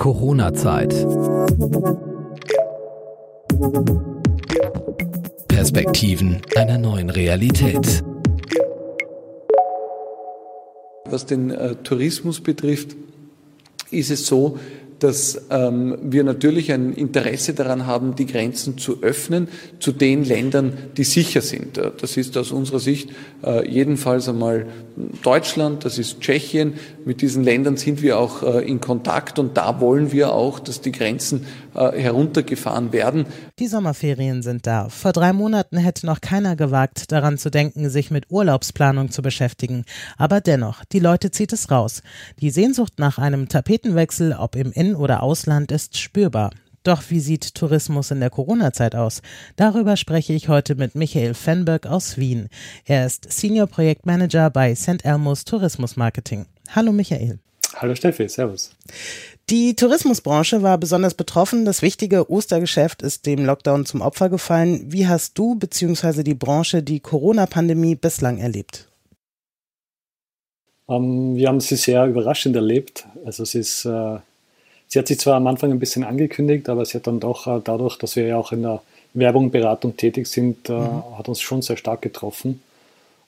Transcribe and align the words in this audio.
Corona-Zeit. 0.00 0.94
Perspektiven 5.46 6.40
einer 6.56 6.78
neuen 6.78 7.10
Realität. 7.10 8.02
Was 11.04 11.26
den 11.26 11.50
äh, 11.50 11.74
Tourismus 11.74 12.40
betrifft, 12.40 12.96
ist 13.90 14.10
es 14.10 14.24
so, 14.24 14.58
dass 15.00 15.46
ähm, 15.50 15.96
wir 16.02 16.24
natürlich 16.24 16.72
ein 16.72 16.92
Interesse 16.92 17.54
daran 17.54 17.86
haben, 17.86 18.14
die 18.14 18.26
Grenzen 18.26 18.78
zu 18.78 19.02
öffnen 19.02 19.48
zu 19.78 19.92
den 19.92 20.24
Ländern, 20.24 20.74
die 20.96 21.04
sicher 21.04 21.40
sind. 21.40 21.78
Äh, 21.78 21.90
das 21.98 22.16
ist 22.16 22.36
aus 22.36 22.52
unserer 22.52 22.80
Sicht 22.80 23.10
äh, 23.42 23.68
jedenfalls 23.68 24.28
einmal 24.28 24.66
Deutschland, 25.22 25.84
das 25.84 25.98
ist 25.98 26.20
Tschechien. 26.20 26.74
Mit 27.04 27.22
diesen 27.22 27.42
Ländern 27.42 27.76
sind 27.76 28.02
wir 28.02 28.18
auch 28.18 28.42
äh, 28.42 28.68
in 28.68 28.80
Kontakt 28.80 29.38
und 29.38 29.56
da 29.56 29.80
wollen 29.80 30.12
wir 30.12 30.32
auch, 30.32 30.60
dass 30.60 30.80
die 30.80 30.92
Grenzen 30.92 31.46
heruntergefahren 31.74 32.92
werden. 32.92 33.26
Die 33.58 33.66
Sommerferien 33.66 34.42
sind 34.42 34.66
da. 34.66 34.88
Vor 34.88 35.12
drei 35.12 35.32
Monaten 35.32 35.76
hätte 35.76 36.06
noch 36.06 36.20
keiner 36.20 36.56
gewagt, 36.56 37.12
daran 37.12 37.38
zu 37.38 37.50
denken, 37.50 37.90
sich 37.90 38.10
mit 38.10 38.30
Urlaubsplanung 38.30 39.10
zu 39.10 39.22
beschäftigen. 39.22 39.84
Aber 40.16 40.40
dennoch, 40.40 40.84
die 40.86 41.00
Leute 41.00 41.30
zieht 41.30 41.52
es 41.52 41.70
raus. 41.70 42.02
Die 42.40 42.50
Sehnsucht 42.50 42.94
nach 42.98 43.18
einem 43.18 43.48
Tapetenwechsel, 43.48 44.32
ob 44.32 44.56
im 44.56 44.72
In- 44.72 44.96
oder 44.96 45.22
Ausland, 45.22 45.72
ist 45.72 45.98
spürbar. 45.98 46.50
Doch 46.82 47.02
wie 47.10 47.20
sieht 47.20 47.54
Tourismus 47.54 48.10
in 48.10 48.20
der 48.20 48.30
Corona-Zeit 48.30 48.94
aus? 48.94 49.20
Darüber 49.56 49.96
spreche 49.98 50.32
ich 50.32 50.48
heute 50.48 50.76
mit 50.76 50.94
Michael 50.94 51.34
Fenberg 51.34 51.86
aus 51.86 52.16
Wien. 52.16 52.48
Er 52.86 53.04
ist 53.04 53.30
Senior 53.30 53.66
Projektmanager 53.66 54.48
bei 54.48 54.74
St. 54.74 55.04
Elmo's 55.04 55.44
Tourismus 55.44 55.96
Marketing. 55.96 56.46
Hallo 56.74 56.92
Michael. 56.92 57.38
Hallo 57.76 57.94
Steffi, 57.94 58.28
Servus. 58.28 58.70
Die 59.48 59.74
Tourismusbranche 59.74 60.62
war 60.62 60.78
besonders 60.78 61.14
betroffen. 61.14 61.64
Das 61.64 61.82
wichtige 61.82 62.30
Ostergeschäft 62.30 63.02
ist 63.02 63.26
dem 63.26 63.44
Lockdown 63.44 63.84
zum 63.84 64.00
Opfer 64.00 64.28
gefallen. 64.28 64.84
Wie 64.86 65.08
hast 65.08 65.36
du 65.38 65.56
bzw. 65.56 66.22
die 66.22 66.34
Branche 66.34 66.82
die 66.82 67.00
Corona-Pandemie 67.00 67.96
bislang 67.96 68.38
erlebt? 68.38 68.86
Um, 70.86 71.32
ähm, 71.32 71.36
wir 71.36 71.48
haben 71.48 71.60
sie 71.60 71.76
sehr 71.76 72.06
überraschend 72.06 72.54
erlebt. 72.56 73.06
Also 73.24 73.42
es 73.42 73.54
ist, 73.54 73.84
äh, 73.84 74.18
sie 74.86 74.98
hat 74.98 75.08
sich 75.08 75.18
zwar 75.18 75.34
am 75.36 75.46
Anfang 75.46 75.70
ein 75.70 75.80
bisschen 75.80 76.04
angekündigt, 76.04 76.68
aber 76.68 76.84
sie 76.84 76.98
hat 76.98 77.06
dann 77.06 77.20
doch 77.20 77.46
äh, 77.46 77.60
dadurch, 77.62 77.96
dass 77.98 78.16
wir 78.16 78.26
ja 78.26 78.36
auch 78.36 78.52
in 78.52 78.62
der 78.62 78.82
Werbung, 79.14 79.50
Beratung 79.50 79.96
tätig 79.96 80.26
sind, 80.26 80.68
äh, 80.68 80.72
mhm. 80.72 81.18
hat 81.18 81.28
uns 81.28 81.40
schon 81.40 81.62
sehr 81.62 81.76
stark 81.76 82.02
getroffen. 82.02 82.62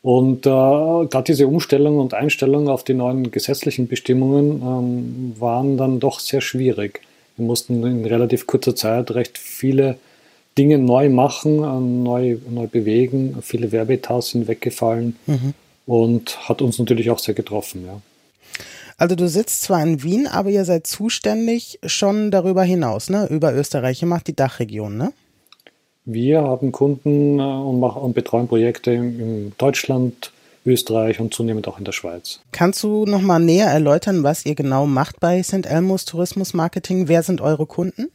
Und 0.03 0.47
äh, 0.47 0.51
gerade 0.51 1.25
diese 1.25 1.47
Umstellung 1.47 1.99
und 1.99 2.13
Einstellung 2.13 2.69
auf 2.69 2.83
die 2.83 2.95
neuen 2.95 3.31
gesetzlichen 3.31 3.87
Bestimmungen 3.87 4.61
ähm, 4.61 5.41
waren 5.41 5.77
dann 5.77 6.01
doch 6.01 6.19
sehr 6.19 6.41
schwierig. 6.41 7.01
Wir 7.37 7.47
mussten 7.47 7.85
in 7.87 8.05
relativ 8.05 8.47
kurzer 8.49 8.75
Zeit 8.75 9.13
recht 9.13 9.39
viele 9.39 9.97
Dinge 10.59 10.79
neu 10.79 11.09
machen, 11.09 11.63
äh, 11.63 11.81
neu, 11.81 12.37
neu 12.51 12.67
bewegen. 12.67 13.39
Viele 13.43 13.71
Werbeetats 13.71 14.31
sind 14.31 14.49
weggefallen 14.49 15.17
mhm. 15.27 15.55
und 15.87 16.49
hat 16.49 16.63
uns 16.63 16.81
natürlich 16.81 17.09
auch 17.11 17.21
sehr 17.21 17.35
getroffen. 17.35 17.87
Ja. 17.87 18.01
Also 18.97 19.15
du 19.15 19.29
sitzt 19.29 19.63
zwar 19.63 19.83
in 19.85 20.03
Wien, 20.03 20.27
aber 20.27 20.51
ihr 20.51 20.65
seid 20.65 20.87
zuständig 20.87 21.79
schon 21.87 22.31
darüber 22.31 22.65
hinaus, 22.65 23.09
ne? 23.09 23.27
Über 23.31 23.55
Österreich. 23.55 24.03
Ihr 24.03 24.09
macht 24.09 24.27
die 24.27 24.37
Dachregion, 24.37 24.97
ne? 24.97 25.13
Wir 26.05 26.43
haben 26.43 26.73
Kunden 26.73 27.39
äh, 27.39 27.43
und, 27.43 27.81
machen, 27.81 28.03
und 28.03 28.15
betreuen 28.15 28.49
Projekte 28.49 28.93
in 28.93 29.53
Deutschland, 29.59 30.33
Österreich 30.65 31.21
und 31.21 31.35
zunehmend 31.35 31.67
auch 31.69 31.79
in 31.79 31.85
der 31.85 31.93
Schweiz. 31.93 32.41
Kannst 32.53 32.83
du 32.83 33.05
noch 33.05 33.21
mal 33.21 33.39
näher 33.39 33.69
erläutern, 33.69 34.23
was 34.23 34.47
ihr 34.47 34.55
genau 34.55 34.87
macht 34.87 35.21
bei 35.21 35.43
St. 35.43 35.67
Elmo's 35.67 36.05
Tourismus 36.05 36.55
Marketing? 36.55 37.09
Wer 37.09 37.23
sind 37.23 37.41
eure 37.41 37.67
Kunden? 37.67 38.11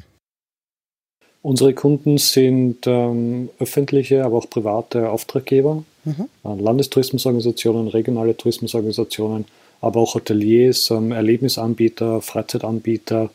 Unsere 1.41 1.73
Kunden 1.73 2.17
sind 2.17 2.88
ähm, 2.88 3.49
öffentliche, 3.59 4.25
aber 4.25 4.38
auch 4.38 4.49
private 4.49 5.09
Auftraggeber, 5.09 5.83
mhm. 6.03 6.28
äh, 6.44 6.62
Landestourismusorganisationen, 6.62 7.88
regionale 7.88 8.35
Tourismusorganisationen, 8.35 9.45
aber 9.79 10.01
auch 10.01 10.16
Hoteliers, 10.16 10.89
ähm, 10.91 11.12
Erlebnisanbieter, 11.12 12.22
Freizeitanbieter, 12.22 13.29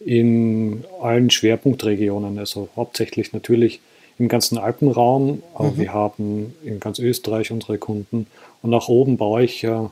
in 0.00 0.84
allen 1.00 1.30
Schwerpunktregionen, 1.30 2.38
also 2.38 2.68
hauptsächlich 2.76 3.32
natürlich 3.32 3.80
im 4.18 4.28
ganzen 4.28 4.58
Alpenraum, 4.58 5.42
aber 5.54 5.70
mhm. 5.70 5.78
wir 5.78 5.92
haben 5.92 6.54
in 6.64 6.80
ganz 6.80 6.98
Österreich 6.98 7.50
unsere 7.50 7.78
Kunden 7.78 8.26
und 8.62 8.74
auch 8.74 8.88
oben 8.88 9.16
bei 9.16 9.24
euch, 9.24 9.64
äh, 9.64 9.88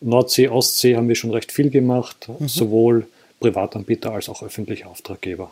Nordsee, 0.00 0.48
Ostsee, 0.48 0.96
haben 0.96 1.08
wir 1.08 1.14
schon 1.14 1.30
recht 1.30 1.52
viel 1.52 1.70
gemacht, 1.70 2.28
mhm. 2.38 2.48
sowohl 2.48 3.06
Privatanbieter 3.38 4.12
als 4.12 4.28
auch 4.28 4.42
öffentliche 4.42 4.86
Auftraggeber. 4.86 5.50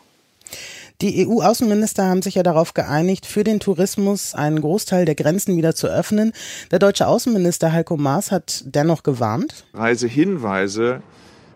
Die 1.00 1.26
EU-Außenminister 1.26 2.06
haben 2.06 2.22
sich 2.22 2.34
ja 2.34 2.42
darauf 2.42 2.74
geeinigt, 2.74 3.24
für 3.24 3.44
den 3.44 3.60
Tourismus 3.60 4.34
einen 4.34 4.60
Großteil 4.60 5.04
der 5.04 5.14
Grenzen 5.14 5.56
wieder 5.56 5.74
zu 5.74 5.86
öffnen. 5.86 6.32
Der 6.72 6.80
deutsche 6.80 7.06
Außenminister 7.06 7.72
Heiko 7.72 7.96
Maas 7.96 8.32
hat 8.32 8.64
dennoch 8.64 9.04
gewarnt. 9.04 9.64
Reisehinweise 9.74 11.02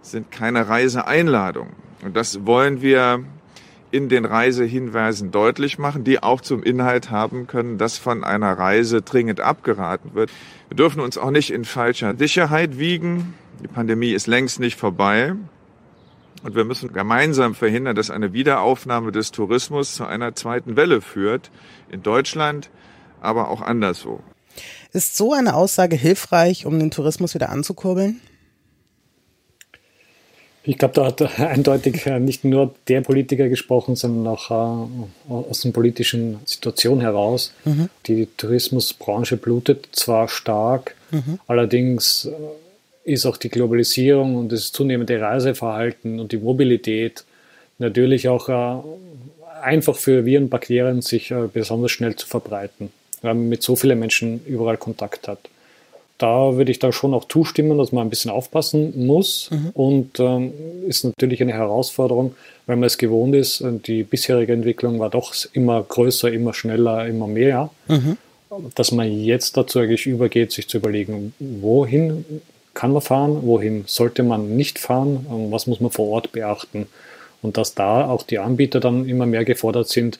sind 0.03 0.31
keine 0.31 0.69
Reiseeinladung. 0.69 1.69
Und 2.03 2.17
das 2.17 2.45
wollen 2.45 2.83
wir 2.83 3.25
in 3.93 4.09
den 4.09 4.25
Reisehinweisen 4.25 5.31
deutlich 5.31 5.79
machen, 5.79 6.03
die 6.03 6.23
auch 6.23 6.41
zum 6.41 6.63
Inhalt 6.63 7.11
haben 7.11 7.47
können, 7.47 7.79
dass 7.79 7.99
von 7.99 8.25
einer 8.25 8.59
Reise 8.59 9.03
dringend 9.03 9.41
abgeraten 9.41 10.15
wird. 10.15 10.31
Wir 10.69 10.77
dürfen 10.77 11.01
uns 11.01 11.19
auch 11.19 11.31
nicht 11.31 11.51
in 11.51 11.65
falscher 11.65 12.17
Sicherheit 12.17 12.79
wiegen. 12.79 13.35
Die 13.63 13.69
Pandemie 13.69 14.13
ist 14.13 14.27
längst 14.27 14.61
nicht 14.61 14.79
vorbei. 14.79 15.35
Und 16.43 16.57
wir 16.57 16.65
müssen 16.65 16.93
gemeinsam 16.93 17.55
verhindern, 17.55 17.95
dass 17.95 18.11
eine 18.11 18.33
Wiederaufnahme 18.33 19.13
des 19.13 19.31
Tourismus 19.31 19.95
zu 19.95 20.07
einer 20.07 20.35
zweiten 20.35 20.75
Welle 20.75 21.01
führt. 21.01 21.51
In 21.91 22.03
Deutschland, 22.03 22.71
aber 23.21 23.49
auch 23.49 23.61
anderswo. 23.61 24.21
Ist 24.93 25.17
so 25.17 25.33
eine 25.33 25.55
Aussage 25.55 25.97
hilfreich, 25.97 26.67
um 26.67 26.79
den 26.79 26.91
Tourismus 26.91 27.35
wieder 27.35 27.51
anzukurbeln? 27.51 28.21
Ich 30.65 30.79
glaube, 30.79 30.95
da 30.95 31.07
hat 31.07 31.23
eindeutig 31.41 32.07
äh, 32.07 32.21
nicht 32.21 32.45
nur 32.45 32.75
der 32.89 33.01
Politiker 33.01 33.49
gesprochen, 33.49 33.97
sondern 33.97 34.27
auch 34.27 34.51
äh, 34.51 35.33
aus 35.33 35.63
der 35.63 35.71
politischen 35.71 36.39
Situation 36.45 37.01
heraus. 37.01 37.53
Mhm. 37.65 37.89
Die 38.07 38.27
Tourismusbranche 38.37 39.37
blutet 39.37 39.89
zwar 39.93 40.29
stark, 40.29 40.95
mhm. 41.11 41.39
allerdings 41.47 42.27
äh, 42.27 43.13
ist 43.13 43.27
auch 43.27 43.37
die 43.37 43.49
Globalisierung 43.49 44.37
und 44.37 44.53
das 44.53 44.71
zunehmende 44.71 45.21
Reiseverhalten 45.21 46.21
und 46.21 46.31
die 46.31 46.39
Mobilität 46.39 47.25
natürlich 47.79 48.29
auch 48.29 48.85
einfach 49.61 49.97
für 49.97 50.25
Viren, 50.25 50.49
Bakterien 50.49 51.03
sich 51.03 51.35
besonders 51.53 51.91
schnell 51.91 52.15
zu 52.15 52.29
verbreiten, 52.29 52.93
weil 53.23 53.35
man 53.35 53.49
mit 53.49 53.65
so 53.65 53.75
vielen 53.75 53.99
Menschen 53.99 54.41
überall 54.47 54.77
Kontakt 54.77 55.27
hat 55.27 55.41
da 56.23 56.57
würde 56.57 56.71
ich 56.71 56.79
da 56.79 56.93
schon 56.93 57.15
auch 57.15 57.27
zustimmen, 57.27 57.79
dass 57.79 57.91
man 57.91 58.07
ein 58.07 58.11
bisschen 58.11 58.31
aufpassen 58.31 59.07
muss. 59.07 59.51
Mhm. 59.51 59.71
Und 59.75 60.21
ähm, 60.21 60.53
ist 60.87 61.05
natürlich 61.05 61.43
eine 61.43 61.53
Herausforderung, 61.53 62.35
weil 62.67 62.77
man 62.77 62.87
es 62.87 62.97
gewohnt 62.97 63.35
ist. 63.35 63.65
Die 63.87 64.05
bisherige 64.05 64.53
Entwicklung 64.53 65.01
war 65.01 65.11
doch 65.11 65.35
immer 65.53 65.83
größer, 65.83 66.33
immer 66.33 66.55
schneller, 66.55 67.07
immer 67.07 67.27
mehr. 67.27 67.71
Mhm. 67.89 68.17
Dass 68.75 68.93
man 68.93 69.11
jetzt 69.11 69.57
dazu 69.57 69.81
eigentlich 69.81 70.07
übergeht, 70.07 70.53
sich 70.53 70.69
zu 70.69 70.77
überlegen, 70.77 71.35
wohin 71.39 72.25
kann 72.75 72.93
man 72.93 73.03
fahren, 73.03 73.41
wohin 73.43 73.85
sollte 73.87 74.23
man 74.23 74.57
nicht 74.57 74.79
fahren, 74.79 75.27
was 75.51 75.67
muss 75.67 75.81
man 75.81 75.91
vor 75.91 76.09
Ort 76.09 76.33
beachten. 76.33 76.87
Und 77.41 77.57
dass 77.57 77.75
da 77.75 78.09
auch 78.09 78.23
die 78.23 78.39
Anbieter 78.39 78.79
dann 78.79 79.09
immer 79.09 79.27
mehr 79.27 79.45
gefordert 79.45 79.89
sind, 79.89 80.19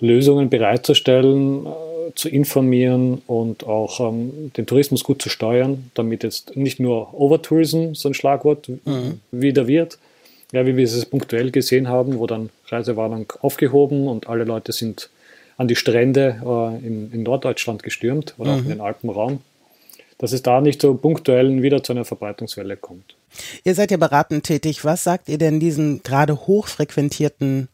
Lösungen 0.00 0.50
bereitzustellen, 0.50 1.66
zu 2.14 2.28
informieren 2.28 3.22
und 3.26 3.66
auch 3.66 4.00
ähm, 4.00 4.52
den 4.56 4.66
Tourismus 4.66 5.04
gut 5.04 5.22
zu 5.22 5.28
steuern, 5.28 5.90
damit 5.94 6.22
jetzt 6.22 6.56
nicht 6.56 6.80
nur 6.80 7.14
Overtourism 7.14 7.94
so 7.94 8.08
ein 8.08 8.14
Schlagwort 8.14 8.68
mhm. 8.68 9.20
wieder 9.30 9.66
wird, 9.66 9.98
ja, 10.52 10.66
wie 10.66 10.76
wir 10.76 10.84
es 10.84 11.06
punktuell 11.06 11.50
gesehen 11.50 11.88
haben, 11.88 12.18
wo 12.18 12.26
dann 12.26 12.50
Reisewarnung 12.68 13.32
aufgehoben 13.40 14.06
und 14.08 14.28
alle 14.28 14.44
Leute 14.44 14.72
sind 14.72 15.10
an 15.56 15.68
die 15.68 15.76
Strände 15.76 16.40
äh, 16.44 16.86
in, 16.86 17.12
in, 17.12 17.22
Norddeutschland 17.22 17.82
gestürmt 17.82 18.34
oder 18.38 18.52
mhm. 18.52 18.54
auch 18.54 18.58
in 18.58 18.64
mhm. 18.64 18.70
den 18.70 18.80
Alpenraum, 18.80 19.40
dass 20.18 20.32
es 20.32 20.42
da 20.42 20.60
nicht 20.60 20.80
so 20.80 20.94
punktuell 20.94 21.62
wieder 21.62 21.82
zu 21.82 21.92
einer 21.92 22.04
Verbreitungswelle 22.04 22.76
kommt. 22.76 23.16
Ihr 23.64 23.74
seid 23.74 23.90
ja 23.90 23.96
beratend 23.96 24.44
tätig. 24.44 24.84
Was 24.84 25.04
sagt 25.04 25.28
ihr 25.28 25.38
denn 25.38 25.58
diesen 25.58 26.02
gerade 26.02 26.46
hochfrequentierten 26.46 27.68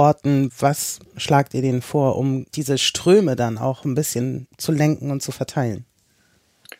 Orten, 0.00 0.50
was 0.58 0.98
schlagt 1.18 1.52
ihr 1.52 1.60
denen 1.60 1.82
vor, 1.82 2.16
um 2.16 2.46
diese 2.54 2.78
Ströme 2.78 3.36
dann 3.36 3.58
auch 3.58 3.84
ein 3.84 3.94
bisschen 3.94 4.46
zu 4.56 4.72
lenken 4.72 5.10
und 5.10 5.22
zu 5.22 5.30
verteilen? 5.30 5.84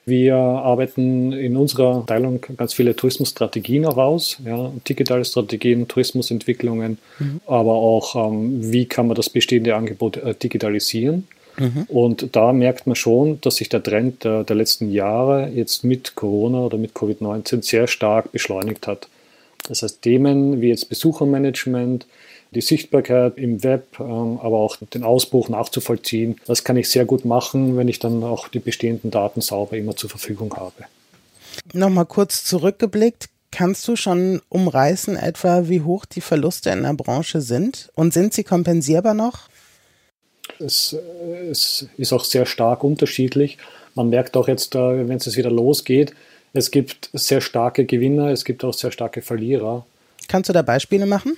Wir 0.07 0.37
arbeiten 0.37 1.33
in 1.33 1.55
unserer 1.59 1.97
Abteilung 1.97 2.41
ganz 2.57 2.73
viele 2.73 2.97
Tourismusstrategien 2.97 3.83
heraus, 3.85 4.39
ja, 4.43 4.73
digitale 4.89 5.27
Strategien, 5.27 5.87
Tourismusentwicklungen, 5.87 6.97
mhm. 7.19 7.43
aber 7.47 7.75
auch, 7.75 8.17
ähm, 8.17 8.73
wie 8.73 8.87
kann 8.87 9.07
man 9.07 9.17
das 9.17 9.29
bestehende 9.29 9.77
Angebot 9.77 10.17
äh, 10.17 10.35
digitalisieren. 10.35 11.29
Mhm. 11.59 11.85
Und 11.89 12.35
da 12.35 12.55
merkt 12.55 12.87
man 12.87 12.97
schon, 12.97 13.39
dass 13.43 13.57
sich 13.57 13.69
der 13.69 13.83
Trend 13.83 14.25
der, 14.25 14.45
der 14.45 14.57
letzten 14.57 14.91
Jahre 14.91 15.51
jetzt 15.55 15.85
mit 15.85 16.15
Corona 16.15 16.61
oder 16.61 16.79
mit 16.79 16.95
Covid-19 16.95 17.63
sehr 17.63 17.87
stark 17.87 18.33
beschleunigt 18.33 18.87
hat. 18.87 19.09
Das 19.69 19.83
heißt 19.83 20.01
Themen 20.01 20.63
wie 20.63 20.69
jetzt 20.69 20.89
Besuchermanagement, 20.89 22.07
die 22.53 22.61
Sichtbarkeit 22.61 23.39
im 23.39 23.63
Web, 23.63 23.99
ähm, 24.01 24.39
aber 24.43 24.59
auch 24.59 24.77
den 24.77 25.05
Ausbruch 25.05 25.49
nachzuvollziehen. 25.49 26.37
Das 26.47 26.65
kann 26.65 26.77
ich 26.77 26.89
sehr 26.89 27.05
gut 27.05 27.25
machen, 27.25 27.77
wenn 27.77 27.89
ich 27.89 27.99
dann 27.99 28.25
auch 28.25 28.49
die 28.49 28.59
bestehenden 28.59 29.11
Daten 29.11 29.41
sauber 29.41 29.77
immer 29.77 29.97
zur 29.97 30.11
Verfügung 30.11 30.55
habe. 30.57 30.85
Nochmal 31.73 32.07
kurz 32.07 32.45
zurückgeblickt. 32.45 33.29
Kannst 33.53 33.87
du 33.89 33.97
schon 33.97 34.41
umreißen 34.49 35.17
etwa, 35.17 35.69
wie 35.69 35.81
hoch 35.81 36.05
die 36.05 36.21
Verluste 36.21 36.71
in 36.71 36.83
der 36.83 36.95
Branche 36.95 37.41
sind? 37.41 37.91
Und 37.95 38.15
sind 38.15 38.33
sie 38.33 38.45
kompensierbar 38.45 39.15
noch? 39.15 39.49
Es, 40.59 40.97
es 41.51 41.87
ist 41.97 42.13
auch 42.13 42.25
sehr 42.25 42.47
stark 42.47 42.85
unterschiedlich. 42.85 43.59
Man 43.95 44.09
merkt 44.09 44.37
auch 44.37 44.47
jetzt, 44.47 44.75
äh, 44.75 45.09
wenn 45.09 45.17
es 45.17 45.37
wieder 45.37 45.51
losgeht, 45.51 46.15
es 46.53 46.71
gibt 46.71 47.11
sehr 47.13 47.41
starke 47.41 47.85
Gewinner, 47.85 48.29
es 48.29 48.45
gibt 48.45 48.65
auch 48.65 48.75
sehr 48.75 48.91
starke 48.91 49.23
Verlierer. 49.23 49.87
Kannst 50.29 50.49
du 50.49 50.53
da 50.53 50.63
Beispiele 50.63 51.07
machen? 51.07 51.37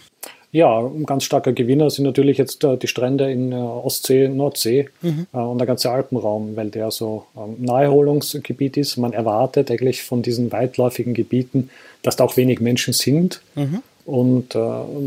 Ja, 0.54 0.80
ein 0.80 1.06
ganz 1.06 1.24
starker 1.24 1.54
Gewinner 1.54 1.88
sind 1.88 2.04
natürlich 2.04 2.36
jetzt 2.36 2.62
äh, 2.62 2.76
die 2.76 2.86
Strände 2.86 3.32
in 3.32 3.52
äh, 3.52 3.54
Ostsee, 3.54 4.28
Nordsee 4.28 4.90
mhm. 5.00 5.26
äh, 5.32 5.38
und 5.38 5.56
der 5.56 5.66
ganze 5.66 5.90
Alpenraum, 5.90 6.56
weil 6.56 6.68
der 6.68 6.90
so 6.90 7.24
ein 7.34 7.54
ähm, 7.58 7.64
Naherholungsgebiet 7.64 8.76
ist. 8.76 8.98
Man 8.98 9.14
erwartet 9.14 9.70
eigentlich 9.70 10.02
von 10.02 10.20
diesen 10.20 10.52
weitläufigen 10.52 11.14
Gebieten, 11.14 11.70
dass 12.02 12.16
da 12.16 12.24
auch 12.24 12.36
wenig 12.36 12.60
Menschen 12.60 12.92
sind. 12.92 13.40
Mhm. 13.54 13.82
Und 14.04 14.54
äh, 14.54 14.60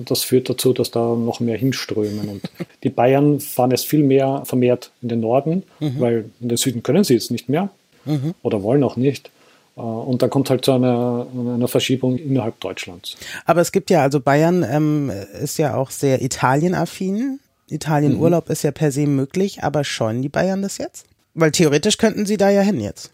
das 0.06 0.24
führt 0.24 0.50
dazu, 0.50 0.74
dass 0.74 0.90
da 0.90 1.14
noch 1.14 1.40
mehr 1.40 1.58
hinströmen. 1.58 2.28
Und 2.28 2.42
die 2.84 2.90
Bayern 2.90 3.40
fahren 3.40 3.70
jetzt 3.70 3.86
viel 3.86 4.04
mehr 4.04 4.42
vermehrt 4.46 4.90
in 5.04 5.10
den 5.10 5.20
Norden, 5.20 5.62
mhm. 5.80 6.00
weil 6.00 6.26
in 6.42 6.50
den 6.50 6.58
Süden 6.58 6.82
können 6.82 7.04
sie 7.04 7.16
es 7.16 7.30
nicht 7.30 7.50
mehr 7.50 7.70
mhm. 8.06 8.34
oder 8.42 8.64
wollen 8.64 8.84
auch 8.84 8.96
nicht. 8.96 9.30
Äh, 9.78 9.82
und 9.82 10.22
dann 10.22 10.30
kommt 10.30 10.50
halt 10.50 10.66
zu 10.66 10.72
einer, 10.72 11.28
einer, 11.34 11.68
Verschiebung 11.68 12.18
innerhalb 12.18 12.60
Deutschlands. 12.60 13.18
Aber 13.46 13.62
es 13.62 13.72
gibt 13.72 13.90
ja, 13.90 14.02
also 14.02 14.20
Bayern 14.20 14.66
ähm, 14.70 15.12
ist 15.42 15.58
ja 15.58 15.76
auch 15.76 15.92
sehr 15.92 16.22
Italienaffin. 16.22 17.40
Italienurlaub 17.70 18.48
mhm. 18.48 18.52
ist 18.52 18.64
ja 18.64 18.72
per 18.72 18.92
se 18.92 19.08
möglich, 19.08 19.64
aber 19.64 19.84
scheuen 19.84 20.22
die 20.22 20.30
Bayern 20.30 20.62
das 20.62 20.78
jetzt? 20.78 21.06
Weil 21.34 21.52
theoretisch 21.52 21.98
könnten 21.98 22.26
sie 22.26 22.38
da 22.38 22.50
ja 22.50 22.62
hin 22.62 22.80
jetzt. 22.80 23.12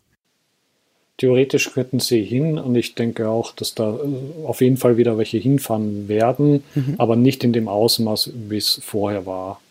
Theoretisch 1.18 1.72
könnten 1.72 2.00
sie 2.00 2.24
hin 2.24 2.58
und 2.58 2.76
ich 2.76 2.96
denke 2.96 3.30
auch, 3.30 3.54
dass 3.54 3.76
da 3.76 3.96
äh, 3.96 4.46
auf 4.46 4.62
jeden 4.62 4.78
Fall 4.78 4.98
wieder 4.98 5.18
welche 5.18 5.38
hinfahren 5.38 6.08
werden, 6.08 6.64
mhm. 6.76 6.96
aber 6.98 7.16
nicht 7.16 7.44
in 7.44 7.54
dem 7.54 7.68
Ausmaß, 7.68 8.32
wie 8.50 8.58
es 8.58 8.80
vorher 8.84 9.26
war. 9.26 9.62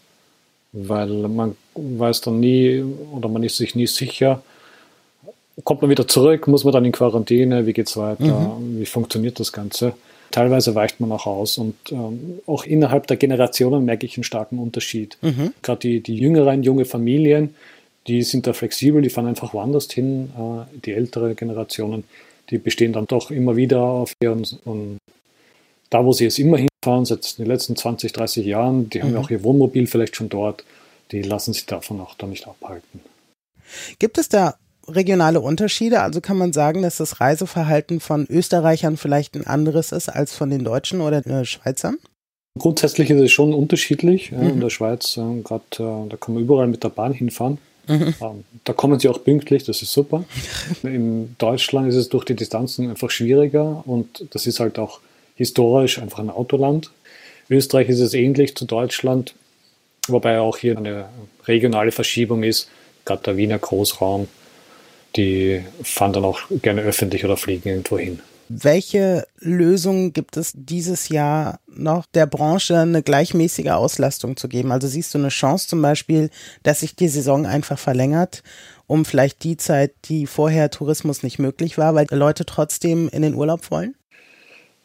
Weil 0.72 1.08
man 1.08 1.56
weiß 1.74 2.20
dann 2.20 2.38
nie 2.38 2.84
oder 3.12 3.28
man 3.28 3.42
ist 3.42 3.56
sich 3.56 3.74
nie 3.74 3.88
sicher, 3.88 4.42
kommt 5.64 5.82
man 5.82 5.90
wieder 5.90 6.06
zurück, 6.06 6.46
muss 6.46 6.64
man 6.64 6.72
dann 6.72 6.84
in 6.84 6.92
Quarantäne, 6.92 7.66
wie 7.66 7.72
geht 7.72 7.88
es 7.88 7.96
weiter, 7.96 8.58
mhm. 8.58 8.80
wie 8.80 8.86
funktioniert 8.86 9.40
das 9.40 9.52
Ganze. 9.52 9.94
Teilweise 10.30 10.74
weicht 10.74 11.00
man 11.00 11.10
auch 11.10 11.26
aus 11.26 11.58
und 11.58 11.74
ähm, 11.90 12.38
auch 12.46 12.64
innerhalb 12.64 13.08
der 13.08 13.16
Generationen 13.16 13.84
merke 13.84 14.06
ich 14.06 14.16
einen 14.16 14.24
starken 14.24 14.58
Unterschied. 14.58 15.18
Mhm. 15.22 15.52
Gerade 15.62 15.80
die, 15.80 16.00
die 16.00 16.16
jüngeren, 16.16 16.62
junge 16.62 16.84
Familien, 16.84 17.54
die 18.06 18.22
sind 18.22 18.46
da 18.46 18.52
flexibel, 18.52 19.02
die 19.02 19.10
fahren 19.10 19.26
einfach 19.26 19.54
woanders 19.54 19.90
hin. 19.90 20.30
Äh, 20.36 20.78
die 20.84 20.92
ältere 20.92 21.34
Generationen, 21.34 22.04
die 22.50 22.58
bestehen 22.58 22.92
dann 22.92 23.06
doch 23.06 23.32
immer 23.32 23.56
wieder 23.56 23.80
auf 23.80 24.12
ihren, 24.22 24.46
und 24.64 24.98
da 25.90 26.04
wo 26.04 26.12
sie 26.12 26.26
es 26.26 26.38
immer 26.38 26.58
hinfahren, 26.58 27.04
seit 27.04 27.38
den 27.38 27.46
letzten 27.46 27.74
20, 27.74 28.12
30 28.12 28.46
Jahren, 28.46 28.88
die 28.88 28.98
mhm. 28.98 29.02
haben 29.02 29.12
ja 29.14 29.20
auch 29.20 29.30
ihr 29.30 29.42
Wohnmobil 29.42 29.88
vielleicht 29.88 30.14
schon 30.14 30.28
dort, 30.28 30.64
die 31.10 31.22
lassen 31.22 31.52
sich 31.52 31.66
davon 31.66 32.00
auch 32.00 32.14
da 32.14 32.28
nicht 32.28 32.46
abhalten. 32.46 33.00
Gibt 33.98 34.16
es 34.16 34.28
da 34.28 34.54
regionale 34.88 35.40
Unterschiede? 35.40 36.00
Also 36.00 36.20
kann 36.20 36.36
man 36.36 36.52
sagen, 36.52 36.82
dass 36.82 36.96
das 36.98 37.20
Reiseverhalten 37.20 38.00
von 38.00 38.26
Österreichern 38.28 38.96
vielleicht 38.96 39.34
ein 39.36 39.46
anderes 39.46 39.92
ist 39.92 40.08
als 40.08 40.34
von 40.34 40.50
den 40.50 40.64
Deutschen 40.64 41.00
oder 41.00 41.20
den 41.22 41.44
Schweizern? 41.44 41.98
Grundsätzlich 42.58 43.10
ist 43.10 43.20
es 43.20 43.32
schon 43.32 43.54
unterschiedlich. 43.54 44.32
Mhm. 44.32 44.50
in 44.50 44.60
der 44.60 44.70
Schweiz, 44.70 45.16
äh, 45.16 45.40
gerade 45.42 45.64
äh, 45.78 46.08
da 46.08 46.16
kann 46.18 46.34
man 46.34 46.42
überall 46.42 46.66
mit 46.66 46.82
der 46.82 46.88
Bahn 46.88 47.12
hinfahren. 47.12 47.58
Mhm. 47.86 48.14
Ähm, 48.20 48.44
da 48.64 48.72
kommen 48.72 49.00
sie 49.00 49.08
auch 49.08 49.22
pünktlich, 49.22 49.64
das 49.64 49.82
ist 49.82 49.92
super. 49.92 50.24
In 50.82 51.34
Deutschland 51.38 51.88
ist 51.88 51.96
es 51.96 52.08
durch 52.08 52.24
die 52.24 52.36
Distanzen 52.36 52.88
einfach 52.88 53.10
schwieriger 53.10 53.82
und 53.86 54.26
das 54.30 54.46
ist 54.46 54.60
halt 54.60 54.78
auch 54.78 55.00
historisch 55.34 55.98
einfach 55.98 56.18
ein 56.18 56.30
Autoland. 56.30 56.90
Österreich 57.48 57.88
ist 57.88 58.00
es 58.00 58.14
ähnlich 58.14 58.54
zu 58.54 58.64
Deutschland, 58.64 59.34
wobei 60.06 60.38
auch 60.40 60.56
hier 60.56 60.76
eine 60.76 61.06
regionale 61.46 61.90
Verschiebung 61.90 62.42
ist, 62.42 62.68
gerade 63.04 63.22
der 63.22 63.36
Wiener 63.36 63.58
Großraum 63.58 64.28
die 65.16 65.64
fahren 65.82 66.12
dann 66.12 66.24
auch 66.24 66.40
gerne 66.62 66.82
öffentlich 66.82 67.24
oder 67.24 67.36
fliegen 67.36 67.68
irgendwo 67.68 67.98
hin. 67.98 68.20
Welche 68.52 69.28
Lösungen 69.38 70.12
gibt 70.12 70.36
es 70.36 70.52
dieses 70.56 71.08
Jahr 71.08 71.60
noch 71.68 72.04
der 72.06 72.26
Branche 72.26 72.78
eine 72.80 73.00
gleichmäßige 73.00 73.68
Auslastung 73.68 74.36
zu 74.36 74.48
geben? 74.48 74.72
Also 74.72 74.88
siehst 74.88 75.14
du 75.14 75.18
eine 75.18 75.28
Chance 75.28 75.68
zum 75.68 75.80
Beispiel, 75.80 76.30
dass 76.64 76.80
sich 76.80 76.96
die 76.96 77.06
Saison 77.06 77.46
einfach 77.46 77.78
verlängert, 77.78 78.42
um 78.88 79.04
vielleicht 79.04 79.44
die 79.44 79.56
Zeit, 79.56 79.92
die 80.06 80.26
vorher 80.26 80.68
Tourismus 80.68 81.22
nicht 81.22 81.38
möglich 81.38 81.78
war, 81.78 81.94
weil 81.94 82.08
Leute 82.10 82.44
trotzdem 82.44 83.08
in 83.08 83.22
den 83.22 83.34
Urlaub 83.34 83.70
wollen? 83.70 83.94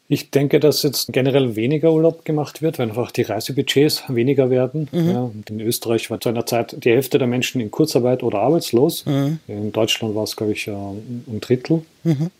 Ich 0.08 0.30
denke, 0.30 0.60
dass 0.60 0.84
jetzt 0.84 1.12
generell 1.12 1.56
weniger 1.56 1.92
Urlaub 1.92 2.24
gemacht 2.24 2.62
wird, 2.62 2.78
weil 2.78 2.88
einfach 2.88 3.10
die 3.10 3.22
Reisebudgets 3.22 4.04
weniger 4.08 4.50
werden. 4.50 4.88
Mhm. 4.92 5.10
Ja, 5.10 5.30
in 5.48 5.60
Österreich 5.60 6.10
war 6.10 6.20
zu 6.20 6.28
einer 6.28 6.46
Zeit 6.46 6.76
die 6.84 6.90
Hälfte 6.90 7.18
der 7.18 7.26
Menschen 7.26 7.60
in 7.60 7.72
Kurzarbeit 7.72 8.22
oder 8.22 8.38
arbeitslos. 8.38 9.04
Mhm. 9.04 9.40
In 9.48 9.72
Deutschland 9.72 10.14
war 10.14 10.22
es, 10.22 10.36
glaube 10.36 10.52
ich, 10.52 10.68
ein 10.68 11.40
Drittel. 11.40 11.82
Mhm. 12.04 12.30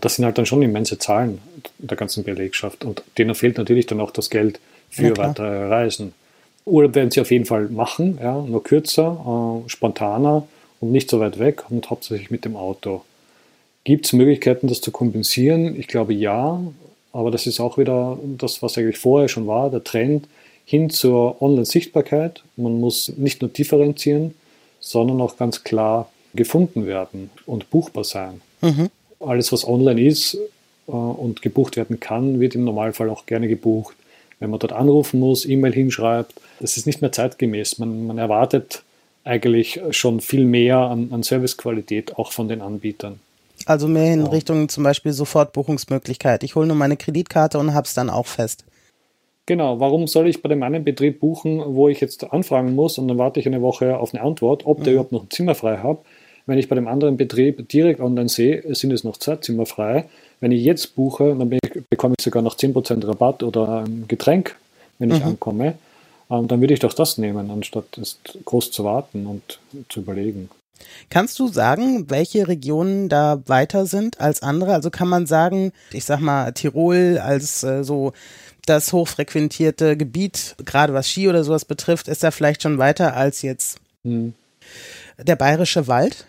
Das 0.00 0.16
sind 0.16 0.24
halt 0.24 0.38
dann 0.38 0.46
schon 0.46 0.62
immense 0.62 0.98
Zahlen 0.98 1.38
der 1.78 1.98
ganzen 1.98 2.24
Belegschaft. 2.24 2.84
Und 2.84 3.02
denen 3.18 3.34
fehlt 3.34 3.58
natürlich 3.58 3.86
dann 3.86 4.00
auch 4.00 4.10
das 4.10 4.30
Geld 4.30 4.58
für 4.88 5.16
weitere 5.16 5.66
Reisen. 5.66 6.14
Urlaub 6.64 6.94
werden 6.94 7.10
sie 7.10 7.20
auf 7.20 7.30
jeden 7.30 7.44
Fall 7.44 7.68
machen, 7.68 8.18
ja, 8.22 8.40
nur 8.40 8.62
kürzer, 8.62 9.62
äh, 9.66 9.68
spontaner 9.68 10.46
und 10.80 10.92
nicht 10.92 11.10
so 11.10 11.20
weit 11.20 11.38
weg 11.38 11.64
und 11.70 11.90
hauptsächlich 11.90 12.30
mit 12.30 12.44
dem 12.44 12.56
Auto. 12.56 13.02
Gibt 13.84 14.06
es 14.06 14.12
Möglichkeiten, 14.12 14.68
das 14.68 14.80
zu 14.80 14.92
kompensieren? 14.92 15.78
Ich 15.78 15.88
glaube 15.88 16.14
ja. 16.14 16.60
Aber 17.12 17.30
das 17.30 17.46
ist 17.46 17.60
auch 17.60 17.78
wieder 17.78 18.18
das, 18.38 18.62
was 18.62 18.78
eigentlich 18.78 18.98
vorher 18.98 19.28
schon 19.28 19.46
war, 19.46 19.70
der 19.70 19.84
Trend 19.84 20.26
hin 20.64 20.90
zur 20.90 21.40
Online-Sichtbarkeit. 21.42 22.42
Man 22.56 22.80
muss 22.80 23.12
nicht 23.16 23.42
nur 23.42 23.50
differenzieren, 23.50 24.34
sondern 24.80 25.20
auch 25.20 25.36
ganz 25.36 25.64
klar 25.64 26.10
gefunden 26.34 26.86
werden 26.86 27.30
und 27.46 27.70
buchbar 27.70 28.04
sein. 28.04 28.40
Mhm. 28.62 28.88
Alles, 29.20 29.52
was 29.52 29.66
online 29.66 30.00
ist 30.00 30.38
äh, 30.88 30.92
und 30.92 31.42
gebucht 31.42 31.76
werden 31.76 32.00
kann, 32.00 32.40
wird 32.40 32.54
im 32.54 32.64
Normalfall 32.64 33.10
auch 33.10 33.26
gerne 33.26 33.48
gebucht. 33.48 33.94
Wenn 34.40 34.50
man 34.50 34.58
dort 34.58 34.72
anrufen 34.72 35.20
muss, 35.20 35.44
E-Mail 35.44 35.72
hinschreibt, 35.72 36.32
das 36.58 36.76
ist 36.76 36.86
nicht 36.86 37.00
mehr 37.00 37.12
zeitgemäß. 37.12 37.78
Man, 37.78 38.06
man 38.06 38.18
erwartet 38.18 38.82
eigentlich 39.24 39.80
schon 39.90 40.20
viel 40.20 40.44
mehr 40.44 40.78
an, 40.78 41.10
an 41.12 41.22
Servicequalität 41.22 42.16
auch 42.16 42.32
von 42.32 42.48
den 42.48 42.60
Anbietern. 42.60 43.20
Also 43.68 43.88
mehr 43.88 44.12
in 44.12 44.26
Richtung 44.26 44.68
zum 44.68 44.84
Beispiel 44.84 45.12
Sofortbuchungsmöglichkeit. 45.12 46.42
Ich 46.44 46.54
hole 46.54 46.66
nur 46.66 46.76
meine 46.76 46.96
Kreditkarte 46.96 47.58
und 47.58 47.74
habe 47.74 47.86
es 47.86 47.94
dann 47.94 48.10
auch 48.10 48.26
fest. 48.26 48.64
Genau, 49.46 49.80
warum 49.80 50.06
soll 50.06 50.28
ich 50.28 50.40
bei 50.40 50.48
dem 50.48 50.62
einen 50.62 50.84
Betrieb 50.84 51.18
buchen, 51.18 51.60
wo 51.74 51.88
ich 51.88 52.00
jetzt 52.00 52.32
anfragen 52.32 52.74
muss 52.74 52.98
und 52.98 53.08
dann 53.08 53.18
warte 53.18 53.40
ich 53.40 53.46
eine 53.46 53.60
Woche 53.60 53.98
auf 53.98 54.14
eine 54.14 54.22
Antwort, 54.22 54.66
ob 54.66 54.84
der 54.84 54.92
mhm. 54.92 54.92
überhaupt 54.92 55.12
noch 55.12 55.24
ein 55.24 55.30
Zimmer 55.30 55.54
frei 55.54 55.78
hat? 55.78 55.98
Wenn 56.46 56.58
ich 56.58 56.68
bei 56.68 56.74
dem 56.74 56.88
anderen 56.88 57.16
Betrieb 57.16 57.68
direkt 57.68 58.00
online 58.00 58.28
sehe, 58.28 58.62
sind 58.74 58.92
es 58.92 59.04
noch 59.04 59.16
zwei 59.16 59.36
Zimmer 59.36 59.66
frei. 59.66 60.06
Wenn 60.40 60.52
ich 60.52 60.64
jetzt 60.64 60.96
buche, 60.96 61.36
dann 61.36 61.58
bekomme 61.88 62.14
ich 62.18 62.24
sogar 62.24 62.42
noch 62.42 62.56
10% 62.56 63.06
Rabatt 63.06 63.42
oder 63.42 63.84
ein 63.84 64.06
Getränk, 64.08 64.56
wenn 64.98 65.10
ich 65.10 65.20
mhm. 65.20 65.30
ankomme. 65.30 65.74
Ähm, 66.30 66.48
dann 66.48 66.60
würde 66.60 66.74
ich 66.74 66.80
doch 66.80 66.94
das 66.94 67.18
nehmen, 67.18 67.50
anstatt 67.50 68.00
groß 68.44 68.70
zu 68.70 68.84
warten 68.84 69.26
und 69.26 69.60
zu 69.88 70.00
überlegen. 70.00 70.48
Kannst 71.10 71.38
du 71.38 71.48
sagen, 71.48 72.10
welche 72.10 72.48
Regionen 72.48 73.08
da 73.08 73.42
weiter 73.46 73.86
sind 73.86 74.20
als 74.20 74.42
andere? 74.42 74.74
Also 74.74 74.90
kann 74.90 75.08
man 75.08 75.26
sagen, 75.26 75.72
ich 75.92 76.04
sag 76.04 76.20
mal, 76.20 76.52
Tirol 76.52 77.18
als 77.22 77.62
äh, 77.62 77.84
so 77.84 78.12
das 78.66 78.92
hochfrequentierte 78.92 79.96
Gebiet, 79.96 80.56
gerade 80.64 80.94
was 80.94 81.08
Ski 81.08 81.28
oder 81.28 81.44
sowas 81.44 81.64
betrifft, 81.64 82.08
ist 82.08 82.22
da 82.22 82.30
vielleicht 82.30 82.62
schon 82.62 82.78
weiter 82.78 83.16
als 83.16 83.42
jetzt 83.42 83.78
hm. 84.04 84.34
der 85.18 85.36
bayerische 85.36 85.88
Wald? 85.88 86.26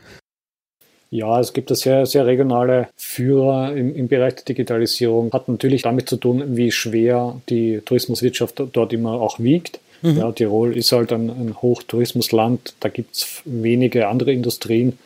Ja, 1.14 1.40
es 1.40 1.54
gibt 1.54 1.70
da 1.70 1.76
sehr, 1.76 2.08
sehr 2.08 2.26
regionale 2.26 2.88
Führer 2.96 3.76
im, 3.76 3.96
im 3.96 4.08
Bereich 4.08 4.34
der 4.34 4.46
Digitalisierung. 4.46 5.32
Hat 5.32 5.48
natürlich 5.48 5.84
damit 5.84 6.10
zu 6.10 6.18
tun, 6.18 6.58
wie 6.58 6.72
schwer 6.72 7.40
die 7.50 7.82
Tourismuswirtschaft 7.86 8.64
dort 8.74 8.94
immer 8.94 9.22
auch 9.22 9.40
wiegt. 9.40 9.80
Mhm. 10.04 10.18
Ja, 10.18 10.32
Tirol 10.32 10.78
ist 10.78 10.92
halt 10.92 11.12
ein, 11.12 11.30
ein 11.30 11.56
Hochtourismusland, 11.62 12.76
da 12.80 12.90
gibt 12.90 13.16
es 13.16 13.42
wenige 13.46 14.08
andere 14.08 14.32
Industrien 14.32 15.00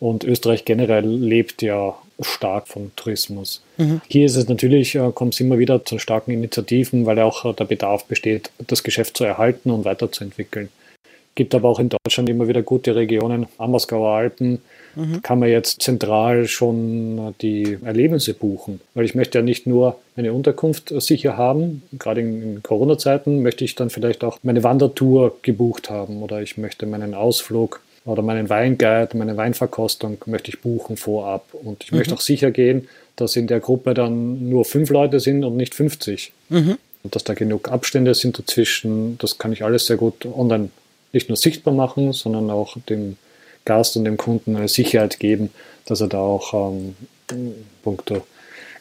und 0.00 0.24
Österreich 0.24 0.64
generell 0.64 1.06
lebt 1.06 1.62
ja 1.62 1.94
stark 2.20 2.68
vom 2.68 2.90
Tourismus. 2.96 3.62
Mhm. 3.76 4.00
Hier 4.08 4.26
ist 4.26 4.36
es 4.36 4.48
natürlich, 4.48 4.94
äh, 4.94 5.12
kommt 5.14 5.34
es 5.34 5.40
immer 5.40 5.58
wieder 5.58 5.84
zu 5.84 5.98
starken 5.98 6.32
Initiativen, 6.32 7.06
weil 7.06 7.18
auch 7.20 7.44
äh, 7.44 7.52
der 7.52 7.64
Bedarf 7.66 8.04
besteht, 8.06 8.50
das 8.66 8.82
Geschäft 8.82 9.16
zu 9.16 9.24
erhalten 9.24 9.70
und 9.70 9.84
weiterzuentwickeln. 9.84 10.70
Gibt 11.34 11.54
aber 11.54 11.68
auch 11.68 11.78
in 11.78 11.88
Deutschland 11.88 12.28
immer 12.28 12.48
wieder 12.48 12.62
gute 12.62 12.94
Regionen, 12.94 13.46
Ammersgauer 13.58 14.10
Alpen, 14.10 14.60
mhm. 14.94 15.22
kann 15.22 15.38
man 15.38 15.48
jetzt 15.48 15.82
zentral 15.82 16.46
schon 16.46 17.34
die 17.40 17.78
Erlebnisse 17.84 18.34
buchen. 18.34 18.80
Weil 18.94 19.04
ich 19.04 19.14
möchte 19.14 19.38
ja 19.38 19.44
nicht 19.44 19.66
nur 19.66 19.98
eine 20.16 20.32
Unterkunft 20.32 20.92
sicher 21.00 21.36
haben, 21.36 21.82
gerade 21.98 22.20
in, 22.20 22.62
Corona-Zeiten 22.62 23.42
möchte 23.42 23.64
ich 23.64 23.74
dann 23.74 23.90
vielleicht 23.90 24.24
auch 24.24 24.38
meine 24.42 24.62
Wandertour 24.62 25.36
gebucht 25.42 25.90
haben 25.90 26.22
oder 26.22 26.42
ich 26.42 26.58
möchte 26.58 26.86
meinen 26.86 27.14
Ausflug 27.14 27.80
oder 28.04 28.22
meinen 28.22 28.48
Weinguide, 28.48 29.16
meine 29.16 29.36
Weinverkostung 29.36 30.18
möchte 30.26 30.50
ich 30.50 30.60
buchen 30.60 30.96
vorab. 30.96 31.46
Und 31.52 31.84
ich 31.84 31.92
mhm. 31.92 31.98
möchte 31.98 32.14
auch 32.14 32.20
sicher 32.20 32.50
gehen, 32.50 32.88
dass 33.16 33.36
in 33.36 33.46
der 33.46 33.60
Gruppe 33.60 33.94
dann 33.94 34.48
nur 34.48 34.64
fünf 34.64 34.90
Leute 34.90 35.20
sind 35.20 35.44
und 35.44 35.56
nicht 35.56 35.74
50. 35.74 36.32
Mhm. 36.48 36.78
Und 37.04 37.16
dass 37.16 37.24
da 37.24 37.34
genug 37.34 37.68
Abstände 37.68 38.14
sind 38.14 38.38
dazwischen, 38.38 39.18
das 39.18 39.38
kann 39.38 39.52
ich 39.52 39.64
alles 39.64 39.86
sehr 39.86 39.96
gut 39.96 40.24
online 40.26 40.70
nicht 41.12 41.28
nur 41.28 41.36
sichtbar 41.36 41.74
machen, 41.74 42.12
sondern 42.12 42.50
auch 42.50 42.76
dem 42.88 43.16
Gast 43.64 43.96
und 43.96 44.04
dem 44.04 44.16
Kunden 44.16 44.56
eine 44.56 44.68
Sicherheit 44.68 45.18
geben, 45.18 45.50
dass 45.86 46.00
er 46.00 46.08
da 46.08 46.18
auch 46.18 46.72
ähm, 46.72 46.94
punkto 47.82 48.26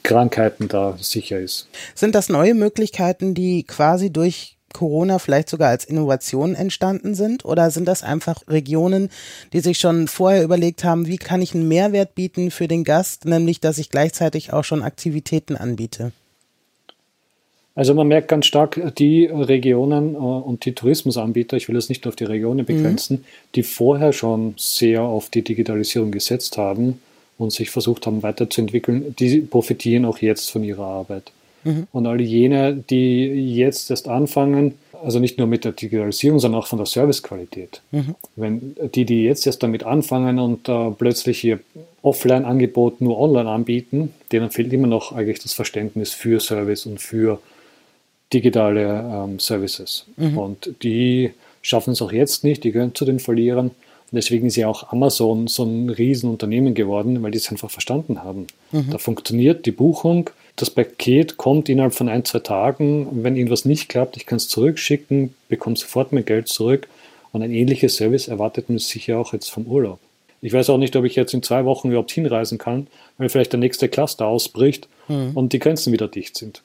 Krankheiten 0.04 0.68
da 0.68 0.98
sicher 1.00 1.40
ist. 1.40 1.68
Sind 1.94 2.16
das 2.16 2.30
neue 2.30 2.54
Möglichkeiten, 2.54 3.34
die 3.34 3.64
quasi 3.64 4.12
durch 4.12 4.58
Corona 4.74 5.20
vielleicht 5.20 5.50
sogar 5.50 5.70
als 5.70 5.86
Innovation 5.86 6.56
entstanden 6.56 7.14
sind? 7.14 7.46
Oder 7.46 7.72
sind 7.72 7.88
das 7.88 8.04
einfach 8.04 8.42
Regionen, 8.48 9.10
die 9.54 9.60
sich 9.60 9.80
schon 9.80 10.08
vorher 10.08 10.44
überlegt 10.44 10.84
haben, 10.84 11.08
wie 11.08 11.18
kann 11.18 11.42
ich 11.42 11.54
einen 11.54 11.68
Mehrwert 11.68 12.16
bieten 12.16 12.52
für 12.52 12.68
den 12.68 12.84
Gast, 12.84 13.26
nämlich 13.26 13.60
dass 13.60 13.78
ich 13.78 13.90
gleichzeitig 13.90 14.54
auch 14.54 14.64
schon 14.64 14.84
Aktivitäten 14.84 15.56
anbiete? 15.56 16.14
Also 17.74 17.94
man 17.94 18.08
merkt 18.08 18.28
ganz 18.28 18.48
stark 18.48 18.96
die 18.98 19.26
Regionen 19.26 20.16
äh, 20.16 20.18
und 20.18 20.66
die 20.66 20.74
Tourismusanbieter, 20.74 21.56
ich 21.58 21.70
will 21.70 21.78
es 21.78 21.90
nicht 21.90 22.04
nur 22.04 22.10
auf 22.10 22.16
die 22.16 22.26
Regionen 22.26 22.66
begrenzen, 22.66 23.18
mhm. 23.18 23.24
die 23.56 23.64
vorher 23.64 24.14
schon 24.14 24.56
sehr 24.58 25.04
auf 25.04 25.30
die 25.30 25.42
Digitalisierung 25.42 26.12
gesetzt 26.12 26.58
haben 26.58 27.02
und 27.38 27.52
sich 27.52 27.70
versucht 27.70 28.06
haben 28.06 28.24
weiterzuentwickeln, 28.24 29.16
die 29.18 29.40
profitieren 29.40 30.06
auch 30.06 30.18
jetzt 30.20 30.52
von 30.52 30.64
ihrer 30.64 30.86
Arbeit. 30.86 31.32
Mhm. 31.64 31.88
Und 31.92 32.08
alle 32.08 32.24
jene, 32.24 32.76
die 32.76 33.56
jetzt 33.56 33.90
erst 33.90 34.08
anfangen, 34.08 34.76
also 35.04 35.20
nicht 35.20 35.38
nur 35.38 35.48
mit 35.48 35.66
der 35.66 35.72
Digitalisierung, 35.72 36.40
sondern 36.40 36.62
auch 36.62 36.68
von 36.68 36.78
der 36.78 36.86
Servicequalität. 36.86 37.82
Mhm. 37.92 38.16
Wenn 38.36 38.76
die, 38.94 39.06
die 39.06 39.24
jetzt 39.24 39.48
erst 39.48 39.64
damit 39.64 39.84
anfangen 39.84 40.40
und 40.40 40.68
äh, 40.70 40.92
plötzlich 40.92 41.44
ihr 41.44 41.60
Offline-Angebot 42.02 43.02
nur 43.02 43.20
online 43.20 43.50
anbieten, 43.50 44.14
denen 44.32 44.52
fehlt 44.52 44.74
immer 44.74 44.88
noch 44.88 45.12
eigentlich 45.12 45.40
das 45.40 45.54
Verständnis 45.54 46.12
für 46.12 46.40
Service 46.40 46.86
und 46.86 47.00
für 47.00 47.40
digitale 48.34 49.26
ähm, 49.28 49.40
Services. 49.40 50.06
Mhm. 50.18 50.38
Und 50.38 50.74
die 50.84 51.32
schaffen 51.62 51.94
es 51.94 52.02
auch 52.02 52.12
jetzt 52.12 52.44
nicht, 52.44 52.64
die 52.64 52.72
gehören 52.72 52.96
zu 52.96 53.06
den 53.06 53.20
Verlierern. 53.20 53.68
Und 53.68 54.16
deswegen 54.18 54.48
ist 54.48 54.56
ja 54.56 54.68
auch 54.68 54.92
Amazon 54.92 55.48
so 55.48 55.64
ein 55.64 55.90
Riesenunternehmen 55.90 56.74
geworden, 56.74 57.22
weil 57.24 57.32
die 57.32 57.38
es 57.38 57.50
einfach 57.50 57.72
verstanden 57.72 58.24
haben. 58.24 58.48
Mhm. 58.72 58.90
Da 58.92 58.98
funktioniert 58.98 59.66
die 59.66 59.72
Buchung, 59.72 60.30
das 60.56 60.70
Paket 60.70 61.38
kommt 61.38 61.70
innerhalb 61.70 61.94
von 61.94 62.10
ein, 62.10 62.26
zwei 62.26 62.40
Tagen. 62.40 63.24
Wenn 63.24 63.36
irgendwas 63.36 63.66
nicht 63.66 63.90
klappt, 63.90 64.18
ich 64.18 64.26
kann 64.26 64.38
es 64.38 64.48
zurückschicken, 64.48 65.34
bekomme 65.50 65.76
sofort 65.76 66.12
mein 66.12 66.26
Geld 66.26 66.48
zurück. 66.48 66.88
Und 67.32 67.42
ein 67.42 67.52
ähnliches 67.52 67.96
Service 67.96 68.28
erwartet 68.28 68.70
man 68.70 68.78
sicher 68.78 69.18
auch 69.18 69.32
jetzt 69.34 69.50
vom 69.50 69.66
Urlaub. 69.66 70.00
Ich 70.42 70.52
weiß 70.52 70.70
auch 70.70 70.78
nicht, 70.78 70.96
ob 70.96 71.06
ich 71.06 71.16
jetzt 71.16 71.34
in 71.34 71.44
zwei 71.44 71.66
Wochen 71.66 71.90
überhaupt 71.90 72.12
hinreisen 72.12 72.58
kann, 72.58 72.88
weil 73.18 73.30
vielleicht 73.30 73.54
der 73.54 73.60
nächste 73.60 73.88
Cluster 73.88 74.26
ausbricht 74.26 74.88
mhm. 75.08 75.32
und 75.36 75.54
die 75.54 75.60
Grenzen 75.60 75.94
wieder 75.94 76.08
dicht 76.08 76.36
sind. 76.36 76.62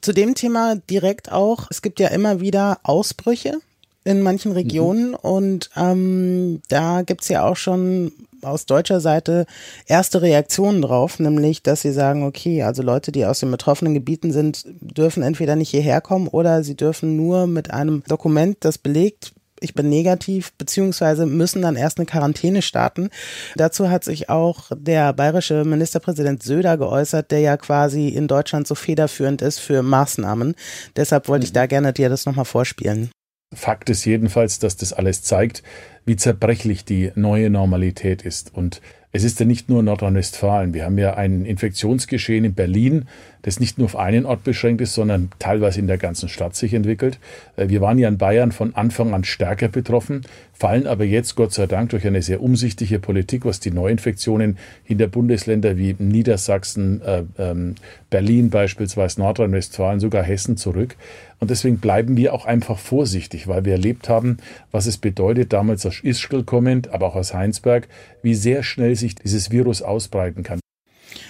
Zu 0.00 0.12
dem 0.12 0.34
Thema 0.34 0.76
direkt 0.76 1.30
auch, 1.30 1.66
es 1.70 1.82
gibt 1.82 2.00
ja 2.00 2.08
immer 2.08 2.40
wieder 2.40 2.78
Ausbrüche 2.82 3.58
in 4.04 4.22
manchen 4.22 4.52
Regionen 4.52 5.10
mhm. 5.10 5.14
und 5.16 5.70
ähm, 5.76 6.62
da 6.68 7.02
gibt's 7.02 7.28
ja 7.28 7.46
auch 7.46 7.56
schon 7.56 8.12
aus 8.42 8.64
deutscher 8.64 9.00
Seite 9.00 9.44
erste 9.86 10.22
Reaktionen 10.22 10.80
drauf, 10.80 11.18
nämlich 11.18 11.62
dass 11.62 11.82
sie 11.82 11.92
sagen, 11.92 12.24
okay, 12.24 12.62
also 12.62 12.82
Leute, 12.82 13.12
die 13.12 13.26
aus 13.26 13.40
den 13.40 13.50
betroffenen 13.50 13.92
Gebieten 13.92 14.32
sind, 14.32 14.64
dürfen 14.80 15.22
entweder 15.22 15.56
nicht 15.56 15.70
hierher 15.70 16.00
kommen 16.00 16.28
oder 16.28 16.64
sie 16.64 16.76
dürfen 16.76 17.16
nur 17.16 17.46
mit 17.46 17.70
einem 17.70 18.02
Dokument, 18.08 18.56
das 18.60 18.78
belegt, 18.78 19.32
ich 19.60 19.74
bin 19.74 19.88
negativ, 19.88 20.52
beziehungsweise 20.54 21.26
müssen 21.26 21.62
dann 21.62 21.76
erst 21.76 21.98
eine 21.98 22.06
Quarantäne 22.06 22.62
starten. 22.62 23.10
Dazu 23.56 23.90
hat 23.90 24.04
sich 24.04 24.28
auch 24.28 24.70
der 24.74 25.12
bayerische 25.12 25.64
Ministerpräsident 25.64 26.42
Söder 26.42 26.76
geäußert, 26.76 27.30
der 27.30 27.40
ja 27.40 27.56
quasi 27.56 28.08
in 28.08 28.28
Deutschland 28.28 28.66
so 28.66 28.74
federführend 28.74 29.42
ist 29.42 29.58
für 29.58 29.82
Maßnahmen. 29.82 30.54
Deshalb 30.96 31.28
wollte 31.28 31.44
ich 31.44 31.52
da 31.52 31.66
gerne 31.66 31.92
dir 31.92 32.08
das 32.08 32.26
nochmal 32.26 32.44
vorspielen. 32.44 33.10
Fakt 33.52 33.90
ist 33.90 34.04
jedenfalls, 34.04 34.60
dass 34.60 34.76
das 34.76 34.92
alles 34.92 35.22
zeigt, 35.22 35.64
wie 36.04 36.16
zerbrechlich 36.16 36.84
die 36.84 37.10
neue 37.16 37.50
Normalität 37.50 38.22
ist. 38.22 38.54
Und 38.54 38.80
es 39.12 39.24
ist 39.24 39.40
ja 39.40 39.46
nicht 39.46 39.68
nur 39.68 39.82
Nordrhein-Westfalen. 39.82 40.72
Wir 40.72 40.84
haben 40.84 40.96
ja 40.96 41.14
ein 41.14 41.44
Infektionsgeschehen 41.44 42.44
in 42.44 42.54
Berlin, 42.54 43.08
das 43.42 43.58
nicht 43.58 43.76
nur 43.76 43.86
auf 43.86 43.96
einen 43.96 44.24
Ort 44.24 44.44
beschränkt 44.44 44.80
ist, 44.80 44.94
sondern 44.94 45.30
teilweise 45.40 45.80
in 45.80 45.88
der 45.88 45.98
ganzen 45.98 46.28
Stadt 46.28 46.54
sich 46.54 46.74
entwickelt. 46.74 47.18
Äh, 47.56 47.68
wir 47.68 47.80
waren 47.80 47.98
ja 47.98 48.08
in 48.08 48.18
Bayern 48.18 48.52
von 48.52 48.74
Anfang 48.74 49.12
an 49.12 49.24
stärker 49.24 49.68
betroffen, 49.68 50.22
fallen 50.60 50.86
aber 50.86 51.04
jetzt 51.04 51.36
Gott 51.36 51.54
sei 51.54 51.66
Dank 51.66 51.88
durch 51.90 52.06
eine 52.06 52.20
sehr 52.20 52.42
umsichtige 52.42 52.98
Politik, 52.98 53.46
was 53.46 53.60
die 53.60 53.70
Neuinfektionen 53.70 54.58
in 54.84 54.98
der 54.98 55.06
Bundesländer 55.06 55.78
wie 55.78 55.96
Niedersachsen, 55.98 57.00
äh, 57.00 57.22
ähm, 57.38 57.76
Berlin 58.10 58.50
beispielsweise, 58.50 59.20
Nordrhein-Westfalen, 59.20 60.00
sogar 60.00 60.22
Hessen 60.22 60.58
zurück. 60.58 60.96
Und 61.38 61.50
deswegen 61.50 61.78
bleiben 61.78 62.18
wir 62.18 62.34
auch 62.34 62.44
einfach 62.44 62.78
vorsichtig, 62.78 63.48
weil 63.48 63.64
wir 63.64 63.72
erlebt 63.72 64.10
haben, 64.10 64.36
was 64.70 64.84
es 64.84 64.98
bedeutet, 64.98 65.54
damals 65.54 65.86
aus 65.86 66.04
Ischgl 66.04 66.44
kommend, 66.44 66.92
aber 66.92 67.06
auch 67.06 67.16
aus 67.16 67.32
Heinsberg, 67.32 67.88
wie 68.22 68.34
sehr 68.34 68.62
schnell 68.62 68.94
sich 68.96 69.14
dieses 69.14 69.50
Virus 69.50 69.80
ausbreiten 69.80 70.42
kann. 70.42 70.60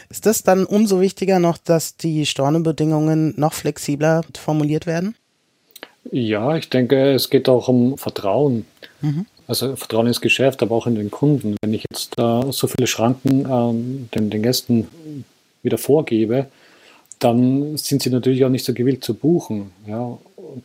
Ist 0.09 0.27
das 0.27 0.43
dann 0.43 0.67
umso 0.67 1.01
wichtiger 1.01 1.39
noch, 1.39 1.57
dass 1.57 1.97
die 1.97 2.27
Stornobedingungen 2.27 3.35
noch 3.37 3.53
flexibler 3.53 4.23
formuliert 4.37 4.87
werden? 4.87 5.15
Ja, 6.11 6.57
ich 6.57 6.69
denke, 6.69 7.13
es 7.13 7.31
geht 7.31 7.49
auch 7.49 7.69
um 7.69 7.97
Vertrauen. 7.97 8.67
Mhm. 9.01 9.27
Also 9.47 9.77
Vertrauen 9.77 10.07
ins 10.07 10.21
Geschäft, 10.21 10.63
aber 10.63 10.75
auch 10.75 10.87
in 10.87 10.95
den 10.95 11.11
Kunden. 11.11 11.57
Wenn 11.63 11.75
ich 11.75 11.85
jetzt 11.91 12.19
äh, 12.19 12.53
so 12.53 12.67
viele 12.69 12.87
Schranken 12.87 13.47
ähm, 13.51 14.09
den, 14.15 14.31
den 14.31 14.43
Gästen 14.43 14.89
wieder 15.63 15.79
vorgebe, 15.79 16.47
dann 17.19 17.77
sind 17.77 18.03
sie 18.03 18.11
natürlich 18.11 18.45
auch 18.45 18.51
nicht 18.51 18.65
so 18.65 18.73
gewillt 18.73 19.05
zu 19.05 19.15
buchen. 19.15 19.73
Ja. 19.87 20.19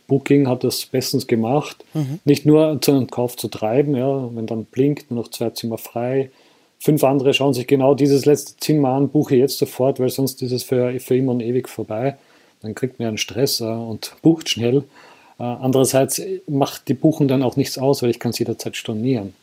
Booking 0.08 0.48
hat 0.48 0.64
das 0.64 0.86
bestens 0.86 1.26
gemacht, 1.26 1.84
mhm. 1.94 2.18
nicht 2.24 2.46
nur 2.46 2.80
zu 2.80 2.92
einem 2.92 3.08
Kauf 3.08 3.36
zu 3.36 3.46
treiben, 3.48 3.94
ja, 3.94 4.34
wenn 4.34 4.46
dann 4.46 4.64
blinkt, 4.64 5.10
nur 5.10 5.22
noch 5.22 5.30
zwei 5.30 5.50
Zimmer 5.50 5.78
frei, 5.78 6.30
Fünf 6.78 7.02
andere 7.04 7.32
schauen 7.32 7.54
sich 7.54 7.66
genau 7.66 7.94
dieses 7.94 8.26
letzte 8.26 8.56
Zimmer 8.58 8.90
an, 8.90 9.08
buche 9.08 9.34
jetzt 9.34 9.58
sofort, 9.58 9.98
weil 9.98 10.10
sonst 10.10 10.42
ist 10.42 10.52
es 10.52 10.62
für, 10.62 10.98
für 11.00 11.16
immer 11.16 11.32
und 11.32 11.40
ewig 11.40 11.68
vorbei. 11.68 12.16
Dann 12.62 12.74
kriegt 12.74 12.98
man 12.98 13.08
einen 13.08 13.18
Stress 13.18 13.60
äh, 13.60 13.64
und 13.64 14.14
bucht 14.22 14.48
schnell. 14.48 14.84
Äh, 15.38 15.42
andererseits 15.42 16.20
macht 16.46 16.88
die 16.88 16.94
Buchung 16.94 17.28
dann 17.28 17.42
auch 17.42 17.56
nichts 17.56 17.78
aus, 17.78 18.02
weil 18.02 18.10
ich 18.10 18.18
kann 18.18 18.30
es 18.30 18.38
jederzeit 18.38 18.76
stornieren. 18.76 19.34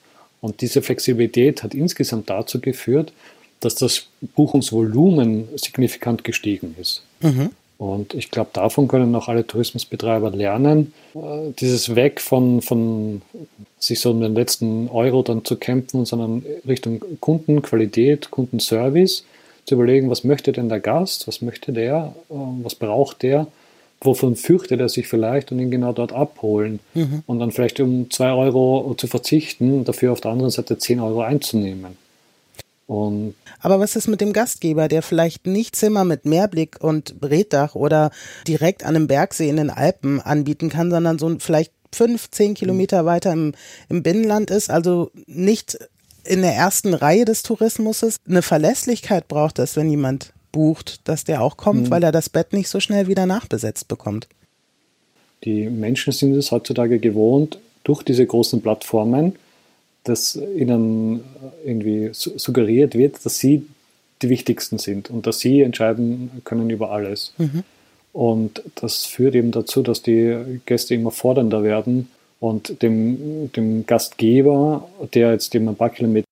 Und 0.42 0.62
diese 0.62 0.82
Flexibilität 0.82 1.64
hat 1.64 1.74
insgesamt 1.74 2.30
dazu 2.30 2.60
geführt, 2.60 3.14
dass 3.62 3.76
das 3.76 4.08
Buchungsvolumen 4.36 5.48
signifikant 5.56 6.24
gestiegen 6.24 6.76
ist. 6.80 7.04
Mhm. 7.22 7.52
Und 7.78 8.14
ich 8.14 8.30
glaube, 8.32 8.52
davon 8.54 8.88
können 8.88 9.16
auch 9.16 9.28
alle 9.28 9.46
Tourismusbetreiber 9.46 10.32
lernen, 10.32 10.94
äh, 11.16 11.52
dieses 11.60 11.96
Weg 11.96 12.22
von, 12.22 12.62
von 12.62 13.22
sich 13.80 14.00
so 14.00 14.12
um 14.12 14.22
den 14.22 14.36
letzten 14.36 14.90
Euro 14.90 15.22
dann 15.24 15.44
zu 15.44 15.58
kämpfen, 15.58 16.06
sondern 16.06 16.46
Richtung 16.68 17.02
Kundenqualität, 17.20 18.32
Kundenservice, 18.32 19.26
zu 19.66 19.76
überlegen, 19.76 20.10
was 20.10 20.24
möchte 20.24 20.52
denn 20.52 20.70
der 20.70 20.82
Gast, 20.82 21.28
was 21.28 21.42
möchte 21.42 21.72
der, 21.74 22.14
äh, 22.30 22.34
was 22.34 22.76
braucht 22.76 23.24
der, 23.24 23.48
wovon 24.06 24.36
fürchtet 24.36 24.80
er 24.80 24.90
sich 24.90 25.08
vielleicht 25.08 25.52
und 25.52 25.60
ihn 25.60 25.72
genau 25.72 25.94
dort 25.94 26.14
abholen 26.14 26.80
mhm. 26.94 27.24
und 27.26 27.40
dann 27.40 27.52
vielleicht 27.52 27.80
um 27.80 28.10
zwei 28.12 28.32
Euro 28.32 28.94
zu 28.98 29.08
verzichten, 29.08 29.84
dafür 29.84 30.12
auf 30.12 30.22
der 30.22 30.32
anderen 30.32 30.52
Seite 30.52 30.78
zehn 30.78 31.00
Euro 31.00 31.22
einzunehmen. 31.22 31.98
Und 32.86 33.36
Aber 33.60 33.80
was 33.80 33.96
ist 33.96 34.08
mit 34.08 34.20
dem 34.20 34.34
Gastgeber, 34.34 34.88
der 34.88 35.02
vielleicht 35.02 35.48
nicht 35.48 35.76
Zimmer 35.76 36.04
mit 36.04 36.26
Meerblick 36.26 36.84
und 36.84 37.16
Reddach 37.22 37.76
oder 37.76 38.12
direkt 38.48 38.84
an 38.84 38.96
einem 38.96 39.08
Bergsee 39.08 39.50
in 39.50 39.56
den 39.56 39.70
Alpen 39.70 40.20
anbieten 40.20 40.70
kann, 40.70 40.92
sondern 40.92 41.18
so 41.18 41.34
vielleicht 41.40 41.72
fünf, 41.94 42.30
zehn 42.30 42.56
Kilometer 42.56 43.06
weiter 43.06 43.32
im, 43.32 43.54
im 43.88 44.04
Binnenland 44.04 44.52
ist, 44.52 44.70
also 44.70 45.12
nicht 45.28 45.78
in 46.26 46.42
der 46.42 46.54
ersten 46.54 46.94
Reihe 46.94 47.26
des 47.26 47.44
Tourismus 47.44 48.04
eine 48.28 48.42
Verlässlichkeit 48.42 49.28
braucht 49.28 49.60
das, 49.60 49.76
wenn 49.76 49.90
jemand 49.90 50.33
bucht, 50.54 51.02
dass 51.10 51.26
der 51.26 51.42
auch 51.42 51.58
kommt, 51.58 51.84
mhm. 51.84 51.90
weil 51.92 52.04
er 52.04 52.14
das 52.14 52.30
Bett 52.30 52.54
nicht 52.54 52.70
so 52.70 52.80
schnell 52.80 53.08
wieder 53.10 53.26
nachbesetzt 53.26 53.90
bekommt. 53.90 54.28
Die 55.44 55.70
Menschen 55.70 56.14
sind 56.14 56.34
es 56.36 56.52
heutzutage 56.52 57.00
gewohnt, 57.00 57.60
durch 57.84 58.04
diese 58.04 58.26
großen 58.26 58.62
Plattformen 58.62 59.36
dass 60.04 60.36
ihnen 60.36 61.24
irgendwie 61.66 62.10
suggeriert 62.12 62.96
wird, 62.96 63.26
dass 63.26 63.40
sie 63.40 63.66
die 64.22 64.30
wichtigsten 64.30 64.78
sind 64.78 65.10
und 65.10 65.28
dass 65.28 65.40
sie 65.40 65.62
entscheiden 65.62 66.42
können 66.44 66.70
über 66.70 66.92
alles. 66.92 67.34
Mhm. 67.38 67.64
Und 68.12 68.64
das 68.76 69.06
führt 69.06 69.36
eben 69.36 69.52
dazu, 69.52 69.82
dass 69.82 70.02
die 70.02 70.60
Gäste 70.66 70.94
immer 70.96 71.12
fordernder 71.12 71.64
werden 71.64 72.10
und 72.40 72.82
dem, 72.82 73.52
dem 73.54 73.86
Gastgeber, 73.86 74.88
der 75.14 75.32
jetzt 75.32 75.56
eben 75.56 75.68
ein 75.68 75.76
paar 75.76 75.90
Kilometer 75.90 76.28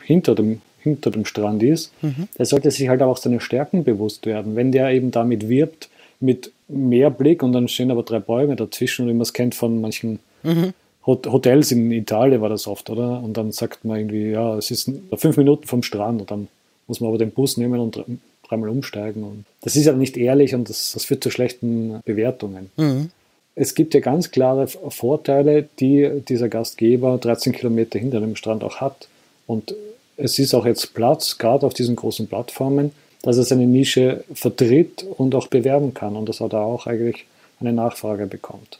hinter 0.00 0.34
dem, 0.34 0.60
hinter 0.84 1.10
dem 1.10 1.24
Strand 1.24 1.62
ist, 1.62 1.92
mhm. 2.02 2.28
der 2.38 2.46
sollte 2.46 2.70
sich 2.70 2.88
halt 2.88 3.02
auch 3.02 3.16
seine 3.16 3.40
Stärken 3.40 3.82
bewusst 3.82 4.26
werden. 4.26 4.54
Wenn 4.54 4.70
der 4.70 4.90
eben 4.90 5.10
damit 5.10 5.48
wirbt, 5.48 5.88
mit 6.20 6.52
mehr 6.68 7.10
Blick 7.10 7.42
und 7.42 7.52
dann 7.52 7.68
stehen 7.68 7.90
aber 7.90 8.04
drei 8.04 8.20
Bäume 8.20 8.54
dazwischen, 8.54 9.08
wie 9.08 9.12
man 9.12 9.22
es 9.22 9.32
kennt 9.32 9.54
von 9.54 9.80
manchen 9.80 10.20
mhm. 10.42 10.72
Hotels 11.06 11.70
in 11.70 11.90
Italien 11.92 12.40
war 12.40 12.48
das 12.48 12.66
oft, 12.66 12.88
oder? 12.88 13.22
Und 13.22 13.36
dann 13.36 13.52
sagt 13.52 13.84
man 13.84 13.98
irgendwie, 13.98 14.30
ja, 14.30 14.56
es 14.56 14.70
ist 14.70 14.90
fünf 15.16 15.36
Minuten 15.36 15.66
vom 15.66 15.82
Strand 15.82 16.22
und 16.22 16.30
dann 16.30 16.48
muss 16.86 17.00
man 17.00 17.08
aber 17.08 17.18
den 17.18 17.30
Bus 17.30 17.58
nehmen 17.58 17.78
und 17.78 18.02
dreimal 18.48 18.70
umsteigen. 18.70 19.22
Und 19.22 19.44
das 19.60 19.76
ist 19.76 19.84
ja 19.84 19.92
nicht 19.92 20.16
ehrlich 20.16 20.54
und 20.54 20.70
das, 20.70 20.92
das 20.92 21.04
führt 21.04 21.22
zu 21.22 21.30
schlechten 21.30 22.00
Bewertungen. 22.06 22.70
Mhm. 22.78 23.10
Es 23.54 23.74
gibt 23.74 23.92
ja 23.92 24.00
ganz 24.00 24.30
klare 24.30 24.66
Vorteile, 24.66 25.68
die 25.78 26.10
dieser 26.26 26.48
Gastgeber 26.48 27.18
13 27.18 27.52
Kilometer 27.52 27.98
hinter 27.98 28.20
dem 28.20 28.34
Strand 28.34 28.64
auch 28.64 28.76
hat. 28.76 29.08
Und 29.46 29.74
es 30.16 30.38
ist 30.38 30.54
auch 30.54 30.66
jetzt 30.66 30.94
Platz, 30.94 31.38
gerade 31.38 31.66
auf 31.66 31.74
diesen 31.74 31.96
großen 31.96 32.26
Plattformen, 32.26 32.92
dass 33.22 33.38
er 33.38 33.44
seine 33.44 33.66
Nische 33.66 34.24
vertritt 34.34 35.04
und 35.16 35.34
auch 35.34 35.48
bewerben 35.48 35.94
kann 35.94 36.16
und 36.16 36.28
dass 36.28 36.40
er 36.40 36.48
da 36.48 36.62
auch 36.62 36.86
eigentlich 36.86 37.26
eine 37.60 37.72
Nachfrage 37.72 38.26
bekommt. 38.26 38.78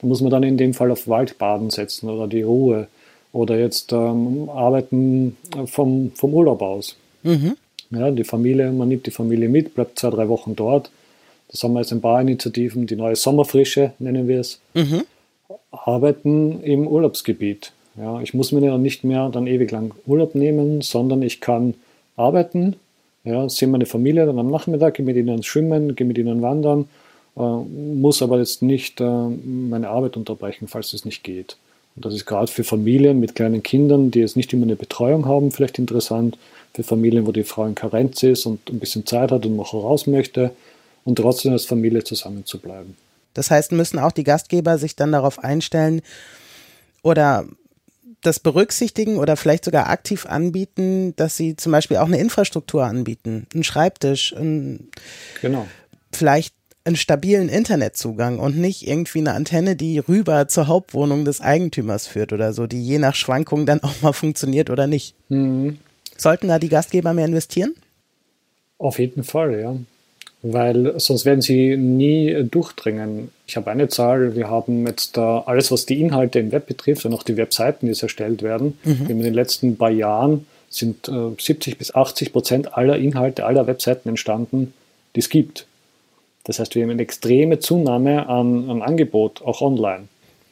Da 0.00 0.06
muss 0.06 0.20
man 0.20 0.30
dann 0.30 0.42
in 0.42 0.56
dem 0.56 0.74
Fall 0.74 0.90
auf 0.90 1.08
Waldbaden 1.08 1.70
setzen 1.70 2.08
oder 2.08 2.26
die 2.26 2.42
Ruhe 2.42 2.88
oder 3.32 3.58
jetzt 3.58 3.92
ähm, 3.92 4.48
Arbeiten 4.50 5.36
vom, 5.66 6.12
vom 6.14 6.34
Urlaub 6.34 6.62
aus. 6.62 6.96
Mhm. 7.22 7.56
Ja, 7.90 8.10
die 8.10 8.24
Familie, 8.24 8.70
man 8.72 8.88
nimmt 8.88 9.06
die 9.06 9.10
Familie 9.10 9.48
mit, 9.48 9.74
bleibt 9.74 9.98
zwei, 9.98 10.10
drei 10.10 10.28
Wochen 10.28 10.56
dort 10.56 10.90
das 11.52 11.62
haben 11.62 11.74
wir 11.74 11.80
jetzt 11.80 11.92
ein 11.92 12.00
paar 12.00 12.20
Initiativen, 12.20 12.86
die 12.86 12.96
neue 12.96 13.14
Sommerfrische 13.14 13.92
nennen 13.98 14.26
wir 14.26 14.40
es, 14.40 14.58
mhm. 14.72 15.04
arbeiten 15.70 16.62
im 16.62 16.86
Urlaubsgebiet. 16.88 17.72
Ja, 17.96 18.20
ich 18.20 18.34
muss 18.34 18.52
mir 18.52 18.64
ja 18.64 18.78
nicht 18.78 19.04
mehr 19.04 19.28
dann 19.28 19.46
ewig 19.46 19.70
lang 19.70 19.94
Urlaub 20.06 20.34
nehmen, 20.34 20.80
sondern 20.80 21.22
ich 21.22 21.40
kann 21.40 21.74
arbeiten, 22.16 22.76
ja, 23.24 23.48
sehe 23.48 23.68
meine 23.68 23.86
Familie 23.86 24.26
dann 24.26 24.38
am 24.38 24.50
Nachmittag, 24.50 24.94
gehe 24.94 25.04
mit 25.06 25.16
ihnen 25.16 25.42
schwimmen, 25.42 25.94
gehe 25.94 26.06
mit 26.06 26.18
ihnen 26.18 26.42
wandern, 26.42 26.88
äh, 27.36 27.40
muss 27.40 28.22
aber 28.22 28.38
jetzt 28.38 28.62
nicht 28.62 29.00
äh, 29.00 29.04
meine 29.04 29.88
Arbeit 29.88 30.16
unterbrechen, 30.16 30.68
falls 30.68 30.92
es 30.92 31.04
nicht 31.04 31.22
geht. 31.22 31.56
Und 31.94 32.04
das 32.06 32.14
ist 32.14 32.24
gerade 32.24 32.50
für 32.50 32.64
Familien 32.64 33.20
mit 33.20 33.34
kleinen 33.34 33.62
Kindern, 33.62 34.10
die 34.10 34.20
jetzt 34.20 34.36
nicht 34.36 34.52
immer 34.52 34.64
eine 34.64 34.76
Betreuung 34.76 35.26
haben, 35.26 35.50
vielleicht 35.50 35.78
interessant. 35.78 36.38
Für 36.72 36.82
Familien, 36.82 37.26
wo 37.26 37.32
die 37.32 37.44
Frau 37.44 37.66
in 37.66 37.74
Karenz 37.74 38.22
ist 38.22 38.46
und 38.46 38.70
ein 38.70 38.78
bisschen 38.78 39.04
Zeit 39.04 39.30
hat 39.30 39.44
und 39.44 39.56
noch 39.56 39.74
raus 39.74 40.06
möchte, 40.06 40.52
und 41.04 41.16
trotzdem 41.16 41.52
als 41.52 41.64
Familie 41.64 42.04
zusammenzubleiben. 42.04 42.96
Das 43.34 43.50
heißt, 43.50 43.72
müssen 43.72 43.98
auch 43.98 44.12
die 44.12 44.24
Gastgeber 44.24 44.78
sich 44.78 44.94
dann 44.94 45.12
darauf 45.12 45.42
einstellen 45.42 46.02
oder 47.02 47.46
das 48.22 48.40
berücksichtigen 48.40 49.16
oder 49.18 49.36
vielleicht 49.36 49.64
sogar 49.64 49.90
aktiv 49.90 50.26
anbieten, 50.26 51.14
dass 51.16 51.36
sie 51.36 51.56
zum 51.56 51.72
Beispiel 51.72 51.98
auch 51.98 52.06
eine 52.06 52.18
Infrastruktur 52.18 52.84
anbieten, 52.84 53.46
einen 53.52 53.64
Schreibtisch, 53.64 54.34
einen, 54.34 54.90
genau. 55.40 55.66
vielleicht 56.12 56.54
einen 56.84 56.96
stabilen 56.96 57.48
Internetzugang 57.48 58.38
und 58.38 58.56
nicht 58.56 58.86
irgendwie 58.86 59.20
eine 59.20 59.34
Antenne, 59.34 59.76
die 59.76 59.98
rüber 59.98 60.48
zur 60.48 60.66
Hauptwohnung 60.66 61.24
des 61.24 61.40
Eigentümers 61.40 62.06
führt 62.06 62.32
oder 62.32 62.52
so, 62.52 62.66
die 62.66 62.82
je 62.82 62.98
nach 62.98 63.14
Schwankung 63.14 63.66
dann 63.66 63.82
auch 63.82 64.00
mal 64.02 64.12
funktioniert 64.12 64.70
oder 64.70 64.86
nicht. 64.86 65.14
Mhm. 65.28 65.78
Sollten 66.16 66.48
da 66.48 66.58
die 66.58 66.68
Gastgeber 66.68 67.12
mehr 67.12 67.26
investieren? 67.26 67.74
Auf 68.78 68.98
jeden 68.98 69.22
Fall, 69.22 69.60
ja 69.60 69.76
weil 70.42 70.98
sonst 70.98 71.24
werden 71.24 71.40
sie 71.40 71.76
nie 71.76 72.44
durchdringen. 72.50 73.30
Ich 73.46 73.56
habe 73.56 73.70
eine 73.70 73.88
Zahl, 73.88 74.34
wir 74.34 74.50
haben 74.50 74.86
jetzt 74.86 75.16
da 75.16 75.40
alles, 75.46 75.70
was 75.70 75.86
die 75.86 76.00
Inhalte 76.00 76.40
im 76.40 76.50
Web 76.50 76.66
betrifft 76.66 77.04
und 77.06 77.14
auch 77.14 77.22
die 77.22 77.36
Webseiten, 77.36 77.86
die 77.86 78.00
erstellt 78.00 78.42
werden, 78.42 78.76
mhm. 78.84 79.06
in 79.08 79.22
den 79.22 79.34
letzten 79.34 79.76
paar 79.76 79.90
Jahren 79.90 80.46
sind 80.68 81.08
äh, 81.08 81.30
70 81.38 81.78
bis 81.78 81.94
80 81.94 82.32
Prozent 82.32 82.76
aller 82.76 82.96
Inhalte, 82.96 83.44
aller 83.44 83.66
Webseiten 83.66 84.08
entstanden, 84.08 84.72
die 85.14 85.20
es 85.20 85.28
gibt. 85.28 85.66
Das 86.44 86.58
heißt, 86.58 86.74
wir 86.74 86.82
haben 86.82 86.90
eine 86.90 87.02
extreme 87.02 87.60
Zunahme 87.60 88.28
an, 88.28 88.68
an 88.68 88.82
Angebot, 88.82 89.42
auch 89.42 89.60
online. 89.60 90.08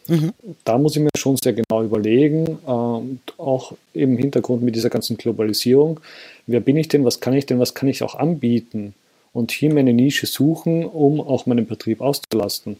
Mhm. 0.07 0.33
Da 0.65 0.79
muss 0.79 0.95
ich 0.95 1.03
mir 1.03 1.09
schon 1.17 1.37
sehr 1.37 1.53
genau 1.53 1.83
überlegen, 1.83 2.59
äh, 2.67 3.41
auch 3.43 3.73
im 3.93 4.17
Hintergrund 4.19 4.63
mit 4.63 4.77
dieser 4.77 4.91
ganzen 4.91 5.17
Globalisierung, 5.17 6.01
wer 6.47 6.61
bin 6.61 6.77
ich 6.77 6.89
denn, 6.89 7.05
was 7.05 7.21
kann 7.21 7.35
ich 7.35 7.47
denn, 7.47 7.59
was 7.59 7.75
kann 7.75 7.89
ich 7.89 8.03
auch 8.03 8.15
anbieten? 8.15 8.95
Und 9.33 9.53
hier 9.53 9.73
meine 9.73 9.93
Nische 9.93 10.27
suchen, 10.27 10.85
um 10.85 11.21
auch 11.21 11.47
meinen 11.47 11.67
Betrieb 11.67 12.01
auszulasten. 12.01 12.77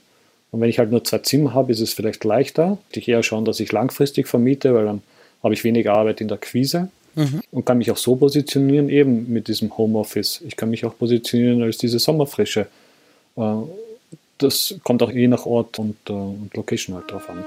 Und 0.51 0.61
wenn 0.61 0.69
ich 0.69 0.79
halt 0.79 0.91
nur 0.91 1.05
zwei 1.05 1.19
Zimmer 1.19 1.55
habe, 1.55 1.73
ist 1.73 1.81
es 1.81 1.93
vielleicht 1.93 2.25
leichter. 2.25 2.79
Ich 2.93 3.09
eher 3.09 3.23
schauen, 3.23 3.45
dass 3.45 3.61
ich 3.61 3.71
langfristig 3.71 4.27
vermiete, 4.27 4.75
weil 4.75 4.85
dann 4.85 5.03
habe 5.43 5.55
ich 5.55 5.65
weniger 5.65 5.95
Arbeit 5.95 6.21
in 6.21 6.29
der 6.29 6.39
Quise 6.39 6.91
mhm. 7.15 7.41
und 7.53 7.65
kann 7.65 7.79
mich 7.79 7.91
auch 7.91 7.97
so 7.97 8.17
positionieren, 8.17 8.89
eben 8.89 9.33
mit 9.33 9.49
diesem 9.49 9.77
Homeoffice. 9.77 10.41
Ich 10.47 10.57
kann 10.57 10.71
mich 10.71 10.85
auch 10.85 10.97
positionieren 10.99 11.63
als 11.63 11.79
diese 11.79 11.99
Sommerfrische. 11.99 12.67
Äh, 13.37 13.55
das 14.39 14.75
kommt 14.83 15.03
auch 15.03 15.13
je 15.13 15.29
nach 15.29 15.47
Ort 15.47 15.79
und, 15.79 15.97
äh, 16.09 16.13
und 16.13 16.51
Location 16.55 16.97
halt 16.97 17.11
drauf 17.11 17.29
an. 17.29 17.45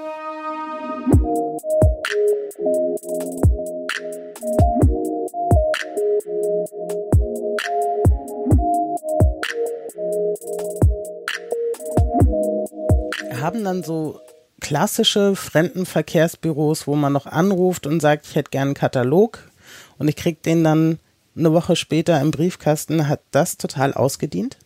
Haben 13.44 13.64
dann 13.64 13.84
so 13.84 14.20
klassische 14.60 15.36
Fremdenverkehrsbüros, 15.36 16.88
wo 16.88 16.96
man 16.96 17.14
noch 17.14 17.26
anruft 17.26 17.86
und 17.86 18.00
sagt, 18.00 18.26
ich 18.28 18.36
hätte 18.36 18.50
gern 18.50 18.70
einen 18.70 18.74
Katalog 18.74 19.52
und 20.00 20.08
ich 20.08 20.16
kriege 20.16 20.38
den 20.44 20.64
dann 20.64 21.00
eine 21.36 21.54
Woche 21.54 21.76
später 21.76 22.20
im 22.22 22.32
Briefkasten. 22.32 23.08
Hat 23.08 23.20
das 23.32 23.58
total 23.58 23.94
ausgedient? 23.94 24.58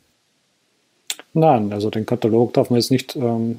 Nein, 1.33 1.73
also 1.73 1.89
den 1.89 2.05
Katalog 2.05 2.53
darf 2.53 2.69
man 2.69 2.79
jetzt 2.79 2.91
nicht 2.91 3.15
ähm, 3.15 3.57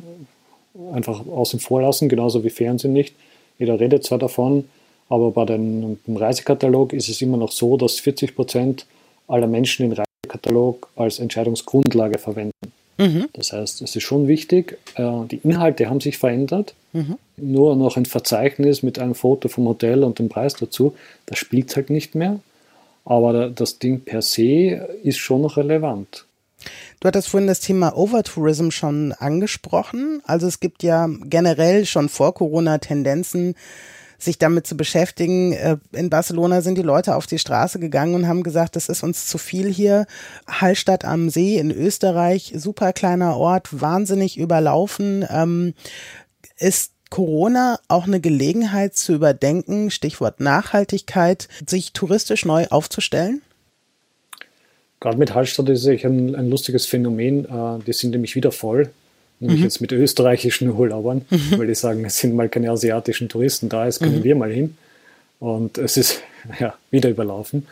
einfach 0.92 1.26
außen 1.26 1.61
vor 1.61 1.83
lassen, 1.83 2.09
genauso 2.09 2.44
wie 2.44 2.50
Fernsehen 2.50 2.92
nicht. 2.92 3.14
Jeder 3.59 3.81
redet 3.81 4.04
zwar 4.04 4.18
davon, 4.18 4.68
aber 5.09 5.31
bei 5.33 5.44
dem 5.44 5.98
Reisekatalog 6.07 6.92
ist 6.92 7.09
es 7.09 7.20
immer 7.22 7.37
noch 7.37 7.50
so, 7.50 7.76
dass 7.76 7.98
40 7.98 8.37
Prozent 8.37 8.87
aller 9.26 9.46
Menschen 9.46 9.88
den 9.88 10.04
Reisekatalog 10.24 10.88
als 10.96 11.18
Entscheidungsgrundlage 11.18 12.18
verwenden. 12.18 12.72
Mhm. 12.98 13.28
Das 13.32 13.52
heißt, 13.52 13.80
es 13.80 13.96
ist 13.96 14.02
schon 14.02 14.28
wichtig, 14.28 14.76
äh, 14.96 15.24
die 15.30 15.40
Inhalte 15.42 15.88
haben 15.88 16.00
sich 16.00 16.18
verändert. 16.18 16.74
Mhm. 16.92 17.16
Nur 17.37 17.76
noch 17.76 17.96
ein 17.96 18.06
Verzeichnis 18.06 18.82
mit 18.82 18.98
einem 18.98 19.14
Foto 19.14 19.48
vom 19.48 19.68
Hotel 19.68 20.02
und 20.02 20.18
dem 20.18 20.28
Preis 20.28 20.54
dazu, 20.54 20.94
das 21.26 21.38
spielt 21.38 21.74
halt 21.76 21.90
nicht 21.90 22.14
mehr. 22.14 22.40
Aber 23.04 23.48
das 23.48 23.78
Ding 23.78 24.00
per 24.00 24.20
se 24.20 24.87
ist 25.02 25.16
schon 25.16 25.42
noch 25.42 25.56
relevant. 25.56 26.26
Du 27.00 27.06
hattest 27.06 27.28
vorhin 27.28 27.46
das 27.46 27.61
Thema 27.61 27.96
Overtourism 27.96 28.70
schon 28.70 29.12
angesprochen. 29.12 30.20
Also 30.26 30.46
es 30.46 30.61
gibt 30.61 30.82
ja 30.82 31.08
generell 31.24 31.87
schon 31.87 32.08
vor 32.08 32.34
Corona 32.34 32.78
Tendenzen, 32.78 33.54
sich 34.18 34.38
damit 34.38 34.66
zu 34.66 34.76
beschäftigen. 34.76 35.52
Äh, 35.52 35.78
in 35.92 36.11
Barcelona 36.11 36.61
sind 36.61 36.76
die 36.76 36.83
Leute 36.83 37.14
auf 37.14 37.26
die 37.26 37.38
Straße 37.38 37.78
gegangen 37.78 38.14
und 38.14 38.28
haben 38.28 38.42
gesagt, 38.42 38.76
das 38.76 38.88
ist 38.88 39.02
uns 39.02 39.26
zu 39.26 39.38
viel 39.38 39.72
hier. 39.72 40.07
Hallstatt 40.46 41.04
am 41.04 41.31
See 41.31 41.57
in 41.57 41.70
Österreich, 41.70 42.52
super 42.57 42.92
kleiner 42.92 43.37
Ort, 43.37 43.81
wahnsinnig 43.81 44.37
überlaufen. 44.37 45.24
Ähm, 45.31 45.74
ist 46.59 46.92
Corona 47.11 47.78
auch 47.88 48.07
eine 48.07 48.20
Gelegenheit 48.20 48.96
zu 48.96 49.14
überdenken, 49.14 49.90
Stichwort 49.90 50.40
Nachhaltigkeit, 50.40 51.48
sich 51.66 51.92
touristisch 51.92 52.44
neu 52.44 52.66
aufzustellen? 52.68 53.40
Gerade 55.00 55.16
mit 55.16 55.33
Hallstatt 55.33 55.68
ist 55.68 55.87
es 55.87 56.04
ein, 56.04 56.35
ein 56.35 56.50
lustiges 56.50 56.87
Phänomen. 56.87 57.44
Äh, 57.44 57.85
die 57.85 57.92
sind 57.92 58.11
nämlich 58.11 58.35
wieder 58.35 58.50
voll 58.50 58.90
nämlich 59.40 59.61
mhm. 59.61 59.64
jetzt 59.64 59.81
mit 59.81 59.92
österreichischen 59.92 60.70
Urlaubern, 60.70 61.24
mhm. 61.31 61.59
weil 61.59 61.66
die 61.66 61.74
sagen, 61.74 62.05
es 62.05 62.18
sind 62.18 62.35
mal 62.35 62.48
keine 62.48 62.70
asiatischen 62.70 63.29
Touristen 63.29 63.68
da, 63.68 63.85
jetzt 63.85 64.01
können 64.01 64.18
mhm. 64.18 64.24
wir 64.24 64.37
mal 64.37 64.53
hin. 64.53 64.77
Und 65.40 65.79
es 65.79 65.96
ist 65.96 66.22
ja 66.61 66.74
wieder 66.90 67.11
überlaufen. 67.11 67.66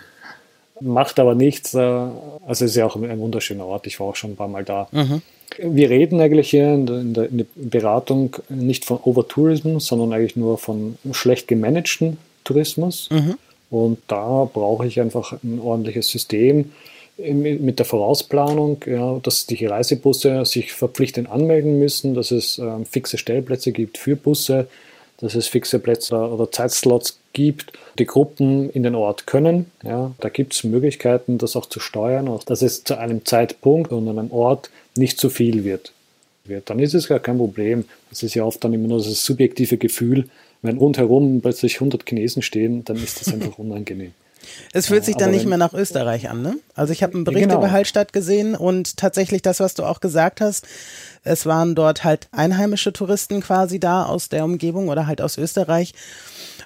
Macht 0.80 1.18
aber 1.18 1.34
nichts. 1.34 1.74
Äh, 1.74 1.78
also 1.78 2.64
es 2.64 2.72
ist 2.72 2.76
ja 2.76 2.86
auch 2.86 2.96
ein 2.96 3.18
wunderschöner 3.18 3.64
Ort. 3.64 3.86
Ich 3.86 3.98
war 3.98 4.08
auch 4.08 4.16
schon 4.16 4.32
ein 4.32 4.36
paar 4.36 4.48
Mal 4.48 4.64
da. 4.64 4.88
Mhm. 4.92 5.22
Wir 5.58 5.88
reden 5.90 6.20
eigentlich 6.20 6.50
hier 6.50 6.74
in 6.74 7.14
der, 7.14 7.28
in 7.28 7.38
der, 7.38 7.46
Beratung 7.54 8.36
nicht 8.48 8.84
von 8.84 8.98
Overtourism, 9.02 9.78
sondern 9.78 10.12
eigentlich 10.12 10.36
nur 10.36 10.58
von 10.58 10.98
schlecht 11.12 11.48
gemanagten 11.48 12.18
Tourismus. 12.44 13.08
Mhm. 13.10 13.36
Und 13.70 13.98
da 14.06 14.48
brauche 14.52 14.86
ich 14.86 15.00
einfach 15.00 15.32
ein 15.42 15.60
ordentliches 15.60 16.08
System, 16.08 16.72
mit 17.18 17.78
der 17.78 17.86
Vorausplanung, 17.86 18.84
ja, 18.86 19.18
dass 19.22 19.46
die 19.46 19.64
Reisebusse 19.64 20.44
sich 20.44 20.72
verpflichtend 20.72 21.30
anmelden 21.30 21.78
müssen, 21.78 22.14
dass 22.14 22.30
es 22.30 22.58
ähm, 22.58 22.84
fixe 22.84 23.16
Stellplätze 23.16 23.72
gibt 23.72 23.96
für 23.96 24.16
Busse, 24.16 24.68
dass 25.18 25.34
es 25.34 25.46
fixe 25.46 25.78
Plätze 25.78 26.14
oder 26.14 26.50
Zeitslots 26.52 27.18
gibt, 27.32 27.72
die 27.98 28.06
Gruppen 28.06 28.68
in 28.70 28.82
den 28.82 28.94
Ort 28.94 29.26
können. 29.26 29.70
Ja, 29.82 30.12
da 30.20 30.28
gibt 30.28 30.54
es 30.54 30.64
Möglichkeiten, 30.64 31.38
das 31.38 31.56
auch 31.56 31.66
zu 31.66 31.80
steuern, 31.80 32.28
auch 32.28 32.44
dass 32.44 32.60
es 32.60 32.84
zu 32.84 32.98
einem 32.98 33.24
Zeitpunkt 33.24 33.92
und 33.92 34.08
an 34.08 34.18
einem 34.18 34.32
Ort 34.32 34.70
nicht 34.94 35.18
zu 35.18 35.30
viel 35.30 35.64
wird. 35.64 35.92
Dann 36.66 36.78
ist 36.78 36.94
es 36.94 37.08
gar 37.08 37.18
kein 37.18 37.38
Problem. 37.38 37.86
Das 38.10 38.22
ist 38.22 38.34
ja 38.34 38.44
oft 38.44 38.62
dann 38.62 38.72
immer 38.72 38.88
nur 38.88 38.98
das 38.98 39.24
subjektive 39.24 39.78
Gefühl, 39.78 40.28
Wenn 40.62 40.78
rundherum 40.78 41.40
plötzlich 41.42 41.74
100 41.74 42.08
Chinesen 42.08 42.42
stehen, 42.42 42.84
dann 42.84 42.96
ist 42.96 43.20
das 43.20 43.32
einfach 43.32 43.58
unangenehm. 43.58 44.12
Es 44.72 44.86
fühlt 44.86 45.04
sich 45.04 45.16
dann 45.16 45.30
nicht 45.30 45.46
mehr 45.46 45.58
nach 45.58 45.72
Österreich 45.72 46.28
an, 46.28 46.42
ne? 46.42 46.58
Also 46.74 46.92
ich 46.92 47.02
habe 47.02 47.14
einen 47.14 47.24
Bericht 47.24 47.42
genau. 47.42 47.58
über 47.58 47.70
Hallstatt 47.70 48.12
gesehen 48.12 48.54
und 48.54 48.96
tatsächlich 48.96 49.42
das, 49.42 49.60
was 49.60 49.74
du 49.74 49.84
auch 49.84 50.00
gesagt 50.00 50.40
hast, 50.40 50.66
es 51.24 51.46
waren 51.46 51.74
dort 51.74 52.04
halt 52.04 52.28
einheimische 52.32 52.92
Touristen 52.92 53.40
quasi 53.40 53.80
da 53.80 54.04
aus 54.04 54.28
der 54.28 54.44
Umgebung 54.44 54.88
oder 54.88 55.06
halt 55.06 55.20
aus 55.20 55.38
Österreich, 55.38 55.94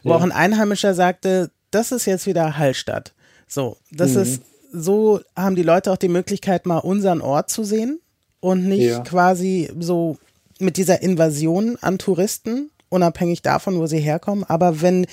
wo 0.03 0.11
ja. 0.11 0.17
auch 0.17 0.23
ein 0.23 0.33
Einheimischer 0.33 0.95
sagte, 0.95 1.51
das 1.71 1.93
ist 1.93 2.07
jetzt 2.07 2.27
wieder 2.27 2.59
Hallstatt. 2.59 3.13
So, 3.47 3.77
das 3.91 4.13
mhm. 4.13 4.23
ist, 4.23 4.43
so 4.73 5.21
haben 5.37 5.57
die 5.57 5.63
Leute 5.63 5.93
auch 5.93 5.97
die 5.97 6.09
Möglichkeit, 6.09 6.67
mal 6.67 6.79
unseren 6.79 7.21
Ort 7.21 7.51
zu 7.51 7.65
sehen 7.65 8.01
und 8.41 8.67
nicht 8.67 8.83
ja. 8.83 9.01
quasi 9.01 9.71
so 9.79 10.17
mit 10.59 10.77
dieser 10.77 11.03
Invasion 11.03 11.77
an 11.81 11.99
Touristen, 11.99 12.71
unabhängig 12.89 13.43
davon, 13.43 13.79
wo 13.79 13.87
sie 13.87 13.99
herkommen. 13.99 14.45
Aber 14.45 14.83
wenn 14.83 15.07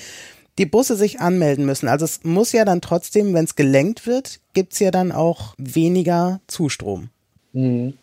die 0.58 0.66
Busse 0.66 0.96
sich 0.96 1.20
anmelden 1.20 1.64
müssen. 1.64 1.88
Also 1.88 2.04
es 2.04 2.24
muss 2.24 2.52
ja 2.52 2.64
dann 2.64 2.80
trotzdem, 2.80 3.32
wenn 3.32 3.44
es 3.44 3.56
gelenkt 3.56 4.06
wird, 4.06 4.40
gibt 4.54 4.72
es 4.74 4.80
ja 4.80 4.90
dann 4.90 5.12
auch 5.12 5.54
weniger 5.56 6.40
Zustrom. 6.48 7.10
Mhm. 7.52 7.94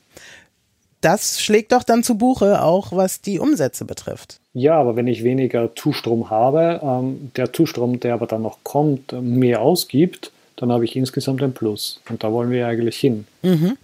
Das 1.02 1.40
schlägt 1.40 1.72
doch 1.72 1.84
dann 1.84 2.02
zu 2.02 2.18
Buche, 2.18 2.64
auch 2.64 2.92
was 2.92 3.22
die 3.22 3.38
Umsätze 3.38 3.86
betrifft. 3.86 4.40
Ja, 4.54 4.80
aber 4.80 4.96
wenn 4.96 5.06
ich 5.06 5.24
weniger 5.24 5.76
Zustrom 5.76 6.30
habe, 6.30 6.80
ähm, 6.82 7.32
der 7.36 7.54
Zustrom, 7.54 8.00
der 8.00 8.16
aber 8.16 8.26
dann 8.26 8.42
noch 8.42 8.58
kommt, 8.64 9.12
mehr 9.22 9.62
ausgibt, 9.62 10.32
dann 10.56 10.72
habe 10.72 10.86
ich 10.86 10.96
insgesamt 10.96 11.44
ein 11.44 11.54
Plus. 11.54 12.02
Und 12.10 12.24
da 12.24 12.32
wollen 12.32 12.50
wir 12.50 12.66
eigentlich 12.68 12.98
hin. 12.98 13.28
Mhm. 13.44 13.78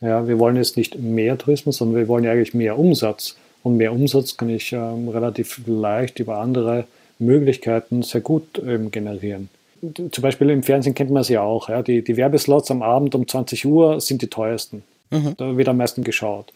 Ja, 0.00 0.26
wir 0.26 0.38
wollen 0.38 0.56
jetzt 0.56 0.76
nicht 0.76 0.98
mehr 0.98 1.36
Tourismus, 1.36 1.76
sondern 1.76 2.00
wir 2.00 2.08
wollen 2.08 2.24
ja 2.24 2.32
eigentlich 2.32 2.54
mehr 2.54 2.78
Umsatz. 2.78 3.36
Und 3.62 3.76
mehr 3.76 3.92
Umsatz 3.92 4.36
kann 4.36 4.48
ich 4.48 4.72
ähm, 4.72 5.08
relativ 5.08 5.60
leicht 5.66 6.20
über 6.20 6.38
andere 6.38 6.84
Möglichkeiten 7.22 8.02
sehr 8.02 8.20
gut 8.20 8.62
ähm, 8.64 8.90
generieren. 8.90 9.48
Zum 10.12 10.22
Beispiel 10.22 10.50
im 10.50 10.62
Fernsehen 10.62 10.94
kennt 10.94 11.10
man 11.10 11.22
es 11.22 11.28
ja 11.28 11.42
auch. 11.42 11.68
Ja? 11.68 11.82
Die, 11.82 12.02
die 12.02 12.16
Werbeslots 12.16 12.70
am 12.70 12.82
Abend 12.82 13.14
um 13.14 13.26
20 13.26 13.66
Uhr 13.66 14.00
sind 14.00 14.22
die 14.22 14.28
teuersten. 14.28 14.84
Mhm. 15.10 15.34
Da 15.36 15.56
wird 15.56 15.68
am 15.68 15.76
meisten 15.76 16.04
geschaut. 16.04 16.52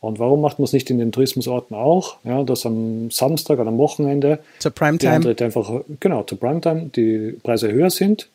Und 0.00 0.18
warum 0.18 0.40
macht 0.40 0.58
man 0.58 0.64
es 0.64 0.72
nicht 0.72 0.88
in 0.88 0.98
den 0.98 1.12
Tourismusorten 1.12 1.76
auch? 1.76 2.16
Ja, 2.24 2.42
dass 2.42 2.64
am 2.64 3.10
Samstag 3.10 3.58
oder 3.58 3.68
am 3.68 3.76
Wochenende 3.76 4.38
zur 4.58 4.70
Primetime 4.70 5.36
einfach 5.38 5.82
genau 6.00 6.22
zur 6.22 6.40
Primetime 6.40 6.90
die 6.96 7.36
Preise 7.42 7.70
höher 7.70 7.90
sind 7.90 8.28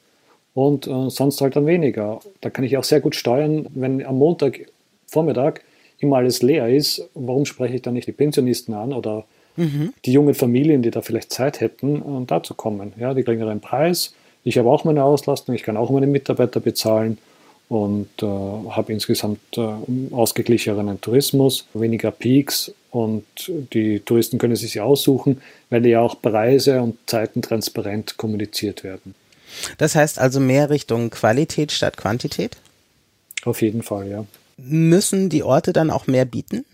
und 0.53 0.85
äh, 0.85 1.09
sonst 1.09 1.41
halt 1.41 1.55
dann 1.55 1.65
weniger. 1.65 2.19
Da 2.41 2.51
kann 2.51 2.63
ich 2.63 2.77
auch 2.77 2.83
sehr 2.83 3.01
gut 3.01 3.15
steuern, 3.15 3.65
wenn 3.73 4.05
am 4.05 4.17
Montag 4.19 4.59
Vormittag 5.07 5.61
immer 5.97 6.17
alles 6.17 6.43
leer 6.43 6.69
ist. 6.69 7.09
Warum 7.15 7.45
spreche 7.45 7.75
ich 7.75 7.81
dann 7.81 7.95
nicht 7.95 8.07
die 8.07 8.11
Pensionisten 8.11 8.75
an 8.75 8.93
oder 8.93 9.25
mhm. 9.55 9.93
die 10.05 10.11
jungen 10.11 10.33
Familien, 10.33 10.81
die 10.81 10.91
da 10.91 11.01
vielleicht 11.01 11.31
Zeit 11.31 11.59
hätten, 11.61 11.97
äh, 11.97 12.25
da 12.25 12.43
zu 12.43 12.53
kommen. 12.53 12.93
Ja, 12.97 13.13
die 13.13 13.23
kriegen 13.23 13.43
einen 13.43 13.61
Preis. 13.61 14.13
Ich 14.43 14.57
habe 14.57 14.69
auch 14.69 14.83
meine 14.83 15.03
Auslastung, 15.03 15.55
ich 15.55 15.63
kann 15.63 15.77
auch 15.77 15.89
meine 15.89 16.07
Mitarbeiter 16.07 16.59
bezahlen 16.59 17.17
und 17.67 18.09
äh, 18.21 18.25
habe 18.25 18.93
insgesamt 18.93 19.39
äh, 19.57 19.73
ausgeglichenen 20.11 21.01
Tourismus, 21.01 21.67
weniger 21.73 22.11
Peaks 22.11 22.71
und 22.91 23.25
die 23.73 23.99
Touristen 23.99 24.37
können 24.37 24.55
sich 24.55 24.79
aussuchen, 24.79 25.41
weil 25.69 25.85
ja 25.85 25.99
auch 25.99 26.21
Preise 26.21 26.81
und 26.81 26.97
Zeiten 27.07 27.41
transparent 27.41 28.17
kommuniziert 28.17 28.83
werden. 28.83 29.15
Das 29.77 29.95
heißt 29.95 30.19
also 30.19 30.39
mehr 30.39 30.69
Richtung 30.69 31.09
Qualität 31.09 31.71
statt 31.71 31.97
Quantität? 31.97 32.57
Auf 33.43 33.61
jeden 33.61 33.83
Fall, 33.83 34.09
ja. 34.09 34.25
Müssen 34.57 35.29
die 35.29 35.43
Orte 35.43 35.73
dann 35.73 35.89
auch 35.89 36.07
mehr 36.07 36.25
bieten? 36.25 36.65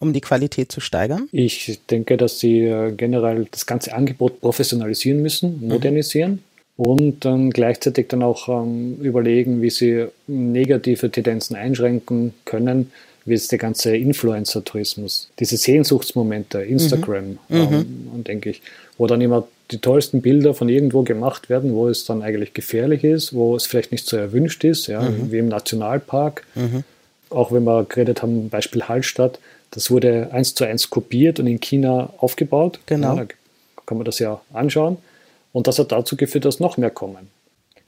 Um 0.00 0.12
die 0.12 0.20
Qualität 0.20 0.72
zu 0.72 0.80
steigern? 0.80 1.28
Ich 1.30 1.78
denke, 1.90 2.16
dass 2.16 2.40
sie 2.40 2.62
äh, 2.62 2.92
generell 2.92 3.46
das 3.50 3.66
ganze 3.66 3.94
Angebot 3.94 4.40
professionalisieren 4.40 5.22
müssen, 5.22 5.60
mhm. 5.60 5.68
modernisieren. 5.68 6.32
Mhm. 6.32 6.38
Und 6.76 7.24
dann 7.26 7.50
gleichzeitig 7.50 8.08
dann 8.08 8.22
auch 8.22 8.48
ähm, 8.48 8.96
überlegen, 9.02 9.60
wie 9.60 9.68
sie 9.68 10.06
negative 10.26 11.10
Tendenzen 11.10 11.54
einschränken 11.54 12.32
können, 12.46 12.90
wie 13.26 13.34
jetzt 13.34 13.52
der 13.52 13.58
ganze 13.58 13.94
Influencer-Tourismus, 13.94 15.28
diese 15.38 15.58
Sehnsuchtsmomente, 15.58 16.62
Instagram, 16.62 17.24
mhm. 17.26 17.38
ähm, 17.50 17.68
mhm. 18.14 18.24
denke 18.24 18.50
ich, 18.50 18.62
wo 18.96 19.06
dann 19.06 19.20
immer 19.20 19.46
die 19.70 19.78
tollsten 19.78 20.22
Bilder 20.22 20.54
von 20.54 20.68
irgendwo 20.68 21.02
gemacht 21.02 21.48
werden, 21.50 21.74
wo 21.74 21.86
es 21.88 22.06
dann 22.06 22.22
eigentlich 22.22 22.54
gefährlich 22.54 23.04
ist, 23.04 23.34
wo 23.34 23.54
es 23.56 23.66
vielleicht 23.66 23.92
nicht 23.92 24.06
so 24.06 24.16
erwünscht 24.16 24.64
ist, 24.64 24.86
ja, 24.86 25.02
mhm. 25.02 25.30
wie 25.30 25.38
im 25.38 25.48
Nationalpark. 25.48 26.44
Mhm. 26.54 26.84
Auch 27.28 27.52
wenn 27.52 27.64
wir 27.64 27.84
geredet 27.84 28.22
haben, 28.22 28.48
Beispiel 28.48 28.82
Hallstatt, 28.84 29.38
das 29.70 29.90
wurde 29.90 30.30
eins 30.32 30.54
zu 30.54 30.64
eins 30.64 30.90
kopiert 30.90 31.38
und 31.38 31.46
in 31.46 31.60
China 31.60 32.12
aufgebaut. 32.18 32.80
Genau. 32.86 33.16
Ja, 33.16 33.24
da 33.24 33.34
kann 33.86 33.98
man 33.98 34.04
das 34.04 34.18
ja 34.18 34.40
anschauen. 34.52 34.98
Und 35.52 35.66
das 35.66 35.78
hat 35.78 35.92
dazu 35.92 36.16
geführt, 36.16 36.44
dass 36.44 36.60
noch 36.60 36.76
mehr 36.76 36.90
kommen. 36.90 37.30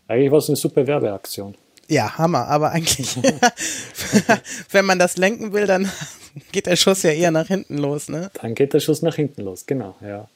Eigentlich 0.09 0.31
war 0.31 0.39
es 0.39 0.49
eine 0.49 0.57
super 0.57 0.87
Werbeaktion. 0.87 1.55
Ja, 1.89 2.17
Hammer. 2.19 2.49
Aber 2.49 2.71
eigentlich, 2.71 3.17
wenn 4.71 4.85
man 4.85 4.99
das 4.99 5.17
lenken 5.17 5.53
will, 5.53 5.67
dann 5.67 5.91
geht 6.53 6.67
der 6.67 6.77
Schuss 6.77 7.03
ja 7.03 7.11
eher 7.11 7.31
nach 7.31 7.49
hinten 7.49 7.79
los, 7.79 8.09
ne? 8.09 8.31
Dann 8.41 8.55
geht 8.55 8.73
der 8.73 8.81
Schuss 8.81 9.03
nach 9.03 9.17
hinten 9.17 9.43
los, 9.43 9.67
genau, 9.67 9.95
ja. 10.01 10.29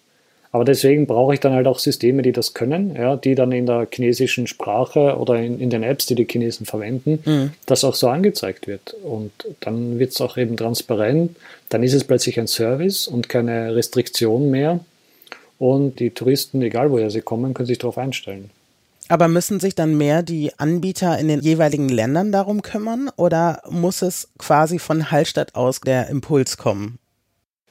Aber 0.56 0.64
deswegen 0.64 1.06
brauche 1.06 1.34
ich 1.34 1.40
dann 1.40 1.52
halt 1.52 1.66
auch 1.66 1.78
Systeme, 1.78 2.22
die 2.22 2.32
das 2.32 2.54
können, 2.54 2.96
ja, 2.96 3.16
die 3.16 3.34
dann 3.34 3.52
in 3.52 3.66
der 3.66 3.86
chinesischen 3.92 4.46
Sprache 4.46 5.18
oder 5.18 5.36
in, 5.36 5.60
in 5.60 5.68
den 5.68 5.82
Apps, 5.82 6.06
die 6.06 6.14
die 6.14 6.24
Chinesen 6.24 6.64
verwenden, 6.64 7.18
mhm. 7.26 7.50
das 7.66 7.84
auch 7.84 7.94
so 7.94 8.08
angezeigt 8.08 8.66
wird. 8.66 8.96
Und 9.04 9.32
dann 9.60 9.98
wird 9.98 10.12
es 10.12 10.20
auch 10.22 10.38
eben 10.38 10.56
transparent. 10.56 11.36
Dann 11.68 11.82
ist 11.82 11.92
es 11.92 12.04
plötzlich 12.04 12.40
ein 12.40 12.46
Service 12.46 13.06
und 13.06 13.28
keine 13.28 13.76
Restriktion 13.76 14.50
mehr. 14.50 14.80
Und 15.58 16.00
die 16.00 16.08
Touristen, 16.08 16.62
egal 16.62 16.90
woher 16.90 17.10
sie 17.10 17.20
kommen, 17.20 17.52
können 17.52 17.66
sich 17.66 17.76
darauf 17.76 17.98
einstellen. 17.98 18.48
Aber 19.08 19.28
müssen 19.28 19.60
sich 19.60 19.74
dann 19.74 19.98
mehr 19.98 20.22
die 20.22 20.52
Anbieter 20.56 21.18
in 21.18 21.28
den 21.28 21.42
jeweiligen 21.42 21.90
Ländern 21.90 22.32
darum 22.32 22.62
kümmern 22.62 23.10
oder 23.16 23.60
muss 23.68 24.00
es 24.00 24.30
quasi 24.38 24.78
von 24.78 25.10
Hallstatt 25.10 25.54
aus 25.54 25.80
der 25.82 26.08
Impuls 26.08 26.56
kommen? 26.56 26.98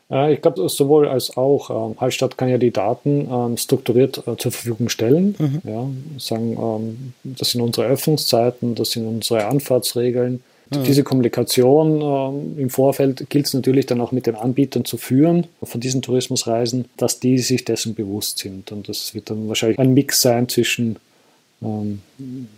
Äh, 0.09 0.33
ich 0.33 0.41
glaube, 0.41 0.67
sowohl 0.69 1.07
als 1.07 1.35
auch. 1.37 1.69
Ähm, 1.69 1.99
Hallstatt 1.99 2.37
kann 2.37 2.49
ja 2.49 2.57
die 2.57 2.71
Daten 2.71 3.27
ähm, 3.31 3.57
strukturiert 3.57 4.19
äh, 4.27 4.37
zur 4.37 4.51
Verfügung 4.51 4.89
stellen. 4.89 5.35
Mhm. 5.37 5.61
Ja, 5.63 5.87
sagen, 6.17 6.57
ähm, 6.59 7.13
das 7.23 7.51
sind 7.51 7.61
unsere 7.61 7.87
Öffnungszeiten, 7.87 8.75
das 8.75 8.91
sind 8.91 9.07
unsere 9.07 9.45
Anfahrtsregeln. 9.45 10.43
Mhm. 10.71 10.83
Diese 10.83 11.03
Kommunikation 11.03 12.57
im 12.57 12.71
Vorfeld 12.71 13.29
gilt 13.29 13.45
es 13.45 13.53
natürlich 13.53 13.85
dann 13.85 14.01
auch 14.01 14.11
mit 14.11 14.25
den 14.25 14.33
Anbietern 14.33 14.83
zu 14.83 14.97
führen 14.97 15.45
von 15.61 15.79
diesen 15.79 16.01
Tourismusreisen, 16.01 16.85
dass 16.97 17.19
die 17.19 17.37
sich 17.37 17.65
dessen 17.65 17.93
bewusst 17.93 18.39
sind. 18.39 18.71
Und 18.71 18.89
das 18.89 19.13
wird 19.13 19.29
dann 19.29 19.47
wahrscheinlich 19.47 19.77
ein 19.77 19.93
Mix 19.93 20.21
sein 20.21 20.49
zwischen 20.49 20.95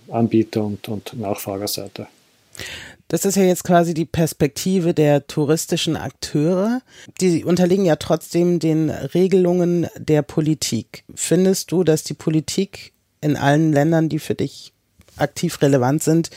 Anbieter 0.08 0.64
und, 0.64 0.88
und 0.88 1.20
Nachfragerseite. 1.20 2.08
Das 3.08 3.24
ist 3.24 3.36
ja 3.36 3.44
jetzt 3.44 3.64
quasi 3.64 3.94
die 3.94 4.06
Perspektive 4.06 4.94
der 4.94 5.28
touristischen 5.28 5.96
Akteure. 5.96 6.82
Die 7.22 7.46
unterliegen 7.46 7.86
ja 7.86 7.96
trotzdem 7.96 8.60
den 8.60 8.90
Regelungen 8.90 9.88
der 9.98 10.22
Politik. 10.24 11.04
Findest 11.16 11.72
du, 11.72 11.84
dass 11.84 12.04
die 12.04 12.14
Politik 12.14 12.92
in 13.22 13.38
allen 13.38 13.72
Ländern, 13.72 14.10
die 14.10 14.20
für 14.20 14.36
dich 14.36 14.74
aktiv 15.16 15.62
relevant 15.62 16.04
sind, 16.04 16.30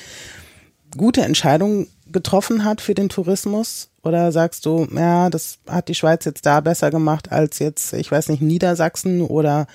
gute 0.96 1.22
Entscheidungen 1.22 1.88
getroffen 2.06 2.64
hat 2.64 2.80
für 2.80 2.94
den 2.94 3.08
Tourismus? 3.08 3.90
Oder 4.02 4.32
sagst 4.32 4.64
du, 4.64 4.86
ja, 4.94 5.28
das 5.28 5.58
hat 5.66 5.88
die 5.88 5.94
Schweiz 5.94 6.24
jetzt 6.24 6.46
da 6.46 6.60
besser 6.60 6.90
gemacht 6.90 7.32
als 7.32 7.58
jetzt, 7.58 7.92
ich 7.92 8.10
weiß 8.10 8.28
nicht, 8.28 8.42
Niedersachsen 8.42 9.22
oder 9.22 9.66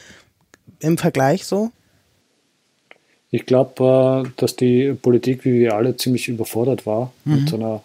im 0.79 0.97
Vergleich 0.97 1.45
so? 1.45 1.71
Ich 3.35 3.45
glaube, 3.45 4.23
äh, 4.25 4.29
dass 4.37 4.55
die 4.55 4.93
Politik, 4.93 5.43
wie 5.43 5.59
wir 5.59 5.75
alle, 5.75 5.97
ziemlich 5.97 6.29
überfordert 6.29 6.85
war 6.85 7.11
mhm. 7.25 7.35
mit 7.35 7.49
so 7.49 7.57
einer 7.57 7.83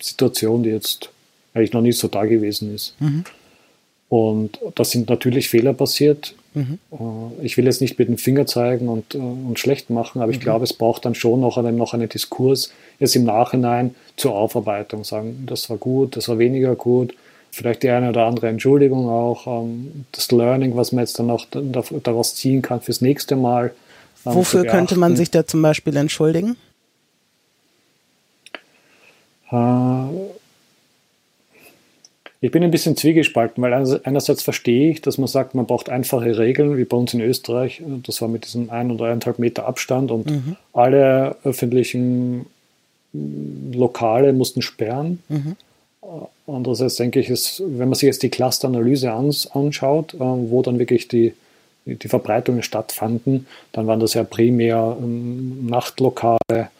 Situation, 0.00 0.62
die 0.62 0.70
jetzt 0.70 1.10
eigentlich 1.52 1.72
noch 1.72 1.80
nicht 1.80 1.98
so 1.98 2.06
da 2.06 2.24
gewesen 2.26 2.72
ist. 2.72 2.94
Mhm. 3.00 3.24
Und 4.08 4.60
da 4.76 4.84
sind 4.84 5.10
natürlich 5.10 5.48
Fehler 5.48 5.72
passiert. 5.74 6.36
Mhm. 6.54 6.78
Äh, 6.92 7.44
ich 7.44 7.56
will 7.56 7.64
jetzt 7.64 7.80
nicht 7.80 7.98
mit 7.98 8.06
dem 8.06 8.18
Finger 8.18 8.46
zeigen 8.46 8.88
und, 8.88 9.16
äh, 9.16 9.18
und 9.18 9.58
schlecht 9.58 9.90
machen, 9.90 10.22
aber 10.22 10.30
ich 10.30 10.38
mhm. 10.38 10.42
glaube, 10.42 10.64
es 10.64 10.72
braucht 10.72 11.04
dann 11.04 11.16
schon 11.16 11.40
noch 11.40 11.58
einen, 11.58 11.76
noch 11.76 11.92
einen 11.92 12.08
Diskurs, 12.08 12.72
jetzt 13.00 13.16
im 13.16 13.24
Nachhinein 13.24 13.96
zur 14.16 14.36
Aufarbeitung 14.36 15.02
sagen, 15.02 15.42
das 15.46 15.68
war 15.70 15.76
gut, 15.76 16.16
das 16.16 16.28
war 16.28 16.38
weniger 16.38 16.76
gut, 16.76 17.16
vielleicht 17.50 17.82
die 17.82 17.90
eine 17.90 18.10
oder 18.10 18.26
andere 18.26 18.46
Entschuldigung 18.46 19.08
auch, 19.08 19.48
ähm, 19.48 20.04
das 20.12 20.30
Learning, 20.30 20.76
was 20.76 20.92
man 20.92 21.02
jetzt 21.02 21.18
dann 21.18 21.26
noch 21.26 21.46
daraus 21.50 22.36
ziehen 22.36 22.62
kann 22.62 22.80
fürs 22.80 23.00
nächste 23.00 23.34
Mal. 23.34 23.72
Wofür 24.24 24.64
könnte 24.64 24.96
man 24.96 25.16
sich 25.16 25.30
da 25.30 25.46
zum 25.46 25.62
Beispiel 25.62 25.96
entschuldigen? 25.96 26.56
Ich 32.40 32.52
bin 32.52 32.62
ein 32.62 32.70
bisschen 32.70 32.96
zwiegespalten, 32.96 33.62
weil 33.62 33.72
einerseits 33.72 34.42
verstehe 34.42 34.90
ich, 34.90 35.00
dass 35.00 35.18
man 35.18 35.26
sagt, 35.26 35.54
man 35.54 35.66
braucht 35.66 35.88
einfache 35.88 36.38
Regeln, 36.38 36.76
wie 36.76 36.84
bei 36.84 36.96
uns 36.96 37.14
in 37.14 37.20
Österreich. 37.20 37.82
Das 38.04 38.20
war 38.20 38.28
mit 38.28 38.44
diesem 38.44 38.70
ein 38.70 38.90
oder 38.90 39.06
eineinhalb 39.06 39.38
Meter 39.38 39.66
Abstand 39.66 40.10
und 40.10 40.30
mhm. 40.30 40.56
alle 40.72 41.36
öffentlichen 41.44 42.46
Lokale 43.12 44.32
mussten 44.32 44.62
sperren. 44.62 45.22
Mhm. 45.28 45.56
Andererseits 46.46 46.96
denke 46.96 47.20
ich, 47.20 47.28
ist, 47.28 47.62
wenn 47.66 47.88
man 47.88 47.94
sich 47.94 48.06
jetzt 48.06 48.22
die 48.22 48.30
Clusteranalyse 48.30 49.10
anschaut, 49.10 50.14
äh, 50.14 50.18
wo 50.18 50.62
dann 50.62 50.78
wirklich 50.78 51.08
die, 51.08 51.34
die 51.96 52.08
Verbreitungen 52.08 52.62
stattfanden, 52.62 53.46
dann 53.72 53.86
waren 53.86 54.00
das 54.00 54.14
ja 54.14 54.24
primär 54.24 54.96
ähm, 55.00 55.66
Nachtlokale 55.66 56.70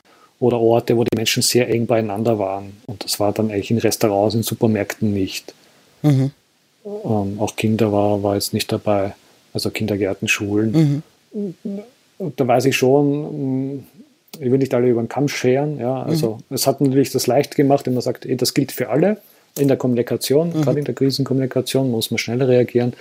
oder 0.40 0.60
Orte, 0.60 0.96
wo 0.96 1.04
die 1.04 1.16
Menschen 1.16 1.42
sehr 1.42 1.68
eng 1.68 1.86
beieinander 1.86 2.38
waren. 2.38 2.72
Und 2.86 3.04
das 3.04 3.18
war 3.18 3.32
dann 3.32 3.50
eigentlich 3.50 3.70
in 3.70 3.78
Restaurants, 3.78 4.34
in 4.34 4.42
Supermärkten 4.42 5.12
nicht. 5.12 5.54
Mhm. 6.02 6.30
Ähm, 6.84 7.38
auch 7.38 7.56
Kinder 7.56 7.92
war, 7.92 8.22
war 8.22 8.34
jetzt 8.34 8.54
nicht 8.54 8.70
dabei, 8.70 9.14
also 9.52 9.70
Kindergärten, 9.70 10.28
Schulen. 10.28 11.02
Mhm. 11.32 11.82
Da 12.36 12.46
weiß 12.46 12.66
ich 12.66 12.76
schon, 12.76 13.84
ich 14.40 14.50
will 14.50 14.58
nicht 14.58 14.74
alle 14.74 14.88
über 14.88 15.02
den 15.02 15.08
Kamm 15.08 15.28
scheren. 15.28 15.78
Ja, 15.78 16.02
also 16.02 16.38
mhm. 16.48 16.54
es 16.54 16.66
hat 16.66 16.80
natürlich 16.80 17.10
das 17.10 17.26
leicht 17.26 17.56
gemacht, 17.56 17.86
wenn 17.86 17.94
man 17.94 18.02
sagt, 18.02 18.24
ey, 18.26 18.36
das 18.36 18.54
gilt 18.54 18.72
für 18.72 18.88
alle 18.88 19.18
in 19.58 19.68
der 19.68 19.76
Kommunikation, 19.76 20.48
mhm. 20.50 20.62
gerade 20.62 20.78
in 20.78 20.84
der 20.84 20.94
Krisenkommunikation 20.94 21.90
muss 21.90 22.10
man 22.10 22.18
schnell 22.18 22.42
reagieren. 22.42 22.92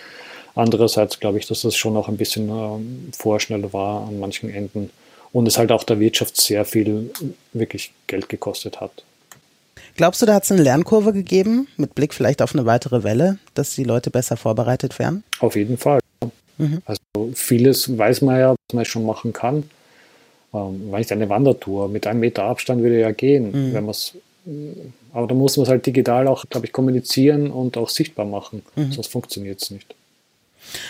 Andererseits 0.57 1.19
glaube 1.19 1.37
ich, 1.37 1.47
dass 1.47 1.61
das 1.61 1.75
schon 1.75 1.95
auch 1.97 2.07
ein 2.07 2.17
bisschen 2.17 2.49
ähm, 2.49 3.09
vorschnell 3.17 3.71
war 3.73 4.07
an 4.07 4.19
manchen 4.19 4.49
Enden 4.49 4.89
und 5.31 5.47
es 5.47 5.57
halt 5.57 5.71
auch 5.71 5.83
der 5.83 5.99
Wirtschaft 5.99 6.39
sehr 6.39 6.65
viel 6.65 7.11
wirklich 7.53 7.91
Geld 8.07 8.29
gekostet 8.29 8.81
hat. 8.81 9.03
Glaubst 9.95 10.21
du, 10.21 10.25
da 10.25 10.35
hat 10.35 10.43
es 10.43 10.51
eine 10.51 10.61
Lernkurve 10.61 11.13
gegeben, 11.13 11.67
mit 11.77 11.95
Blick 11.95 12.13
vielleicht 12.13 12.41
auf 12.41 12.53
eine 12.53 12.65
weitere 12.65 13.03
Welle, 13.03 13.39
dass 13.55 13.75
die 13.75 13.83
Leute 13.83 14.11
besser 14.11 14.37
vorbereitet 14.37 14.99
wären? 14.99 15.23
Auf 15.39 15.55
jeden 15.55 15.77
Fall. 15.77 15.99
Mhm. 16.57 16.81
Also 16.85 17.01
vieles 17.33 17.97
weiß 17.97 18.21
man 18.21 18.39
ja, 18.39 18.49
was 18.51 18.75
man 18.75 18.85
schon 18.85 19.05
machen 19.05 19.33
kann. 19.33 19.63
Ähm, 20.53 20.91
war 20.91 20.99
nicht 20.99 21.11
eine 21.11 21.29
Wandertour. 21.29 21.89
Mit 21.89 22.07
einem 22.07 22.19
Meter 22.19 22.43
Abstand 22.43 22.81
würde 22.81 22.99
ja 22.99 23.11
gehen, 23.11 23.51
mhm. 23.51 23.73
wenn 23.73 23.85
man 23.85 23.95
aber 25.13 25.27
da 25.27 25.35
muss 25.35 25.57
man 25.57 25.63
es 25.63 25.69
halt 25.69 25.85
digital 25.85 26.27
auch, 26.27 26.45
glaube 26.49 26.67
ich, 26.67 26.71
kommunizieren 26.71 27.51
und 27.51 27.75
auch 27.75 27.89
sichtbar 27.89 28.25
machen. 28.25 28.63
Mhm. 28.75 28.93
Sonst 28.93 29.11
funktioniert 29.11 29.61
es 29.61 29.71
nicht. 29.71 29.93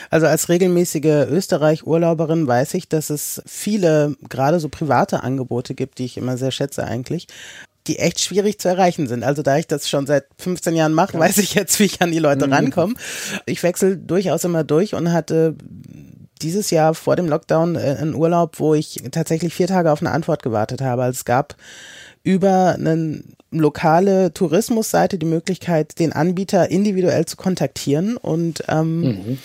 Also 0.09 0.27
als 0.27 0.49
regelmäßige 0.49 1.27
Österreich-Urlauberin 1.29 2.47
weiß 2.47 2.73
ich, 2.75 2.89
dass 2.89 3.09
es 3.09 3.41
viele, 3.45 4.15
gerade 4.29 4.59
so 4.59 4.69
private 4.69 5.23
Angebote 5.23 5.75
gibt, 5.75 5.99
die 5.99 6.05
ich 6.05 6.17
immer 6.17 6.37
sehr 6.37 6.51
schätze 6.51 6.83
eigentlich, 6.83 7.27
die 7.87 7.99
echt 7.99 8.19
schwierig 8.19 8.59
zu 8.59 8.67
erreichen 8.67 9.07
sind. 9.07 9.23
Also 9.23 9.41
da 9.41 9.57
ich 9.57 9.67
das 9.67 9.89
schon 9.89 10.05
seit 10.07 10.25
15 10.37 10.75
Jahren 10.75 10.93
mache, 10.93 11.13
ja. 11.13 11.19
weiß 11.19 11.37
ich 11.37 11.53
jetzt, 11.53 11.79
wie 11.79 11.85
ich 11.85 12.01
an 12.01 12.11
die 12.11 12.19
Leute 12.19 12.47
mhm. 12.47 12.53
rankomme. 12.53 12.95
Ich 13.45 13.63
wechsle 13.63 13.97
durchaus 13.97 14.43
immer 14.43 14.63
durch 14.63 14.93
und 14.93 15.11
hatte 15.11 15.55
dieses 16.41 16.69
Jahr 16.69 16.93
vor 16.93 17.15
dem 17.15 17.27
Lockdown 17.27 17.75
äh, 17.75 17.97
einen 17.99 18.15
Urlaub, 18.15 18.59
wo 18.59 18.73
ich 18.73 19.03
tatsächlich 19.11 19.53
vier 19.53 19.67
Tage 19.67 19.91
auf 19.91 20.01
eine 20.01 20.11
Antwort 20.11 20.43
gewartet 20.43 20.81
habe. 20.81 21.03
Also 21.03 21.17
es 21.17 21.25
gab 21.25 21.55
über 22.27 22.75
eine 22.75 23.23
lokale 23.51 24.33
Tourismusseite 24.33 25.17
die 25.17 25.25
Möglichkeit, 25.25 25.97
den 25.97 26.11
Anbieter 26.11 26.69
individuell 26.69 27.23
zu 27.25 27.37
kontaktieren 27.37 28.17
und 28.17 28.65
ähm, 28.67 28.99
mhm. 28.99 29.37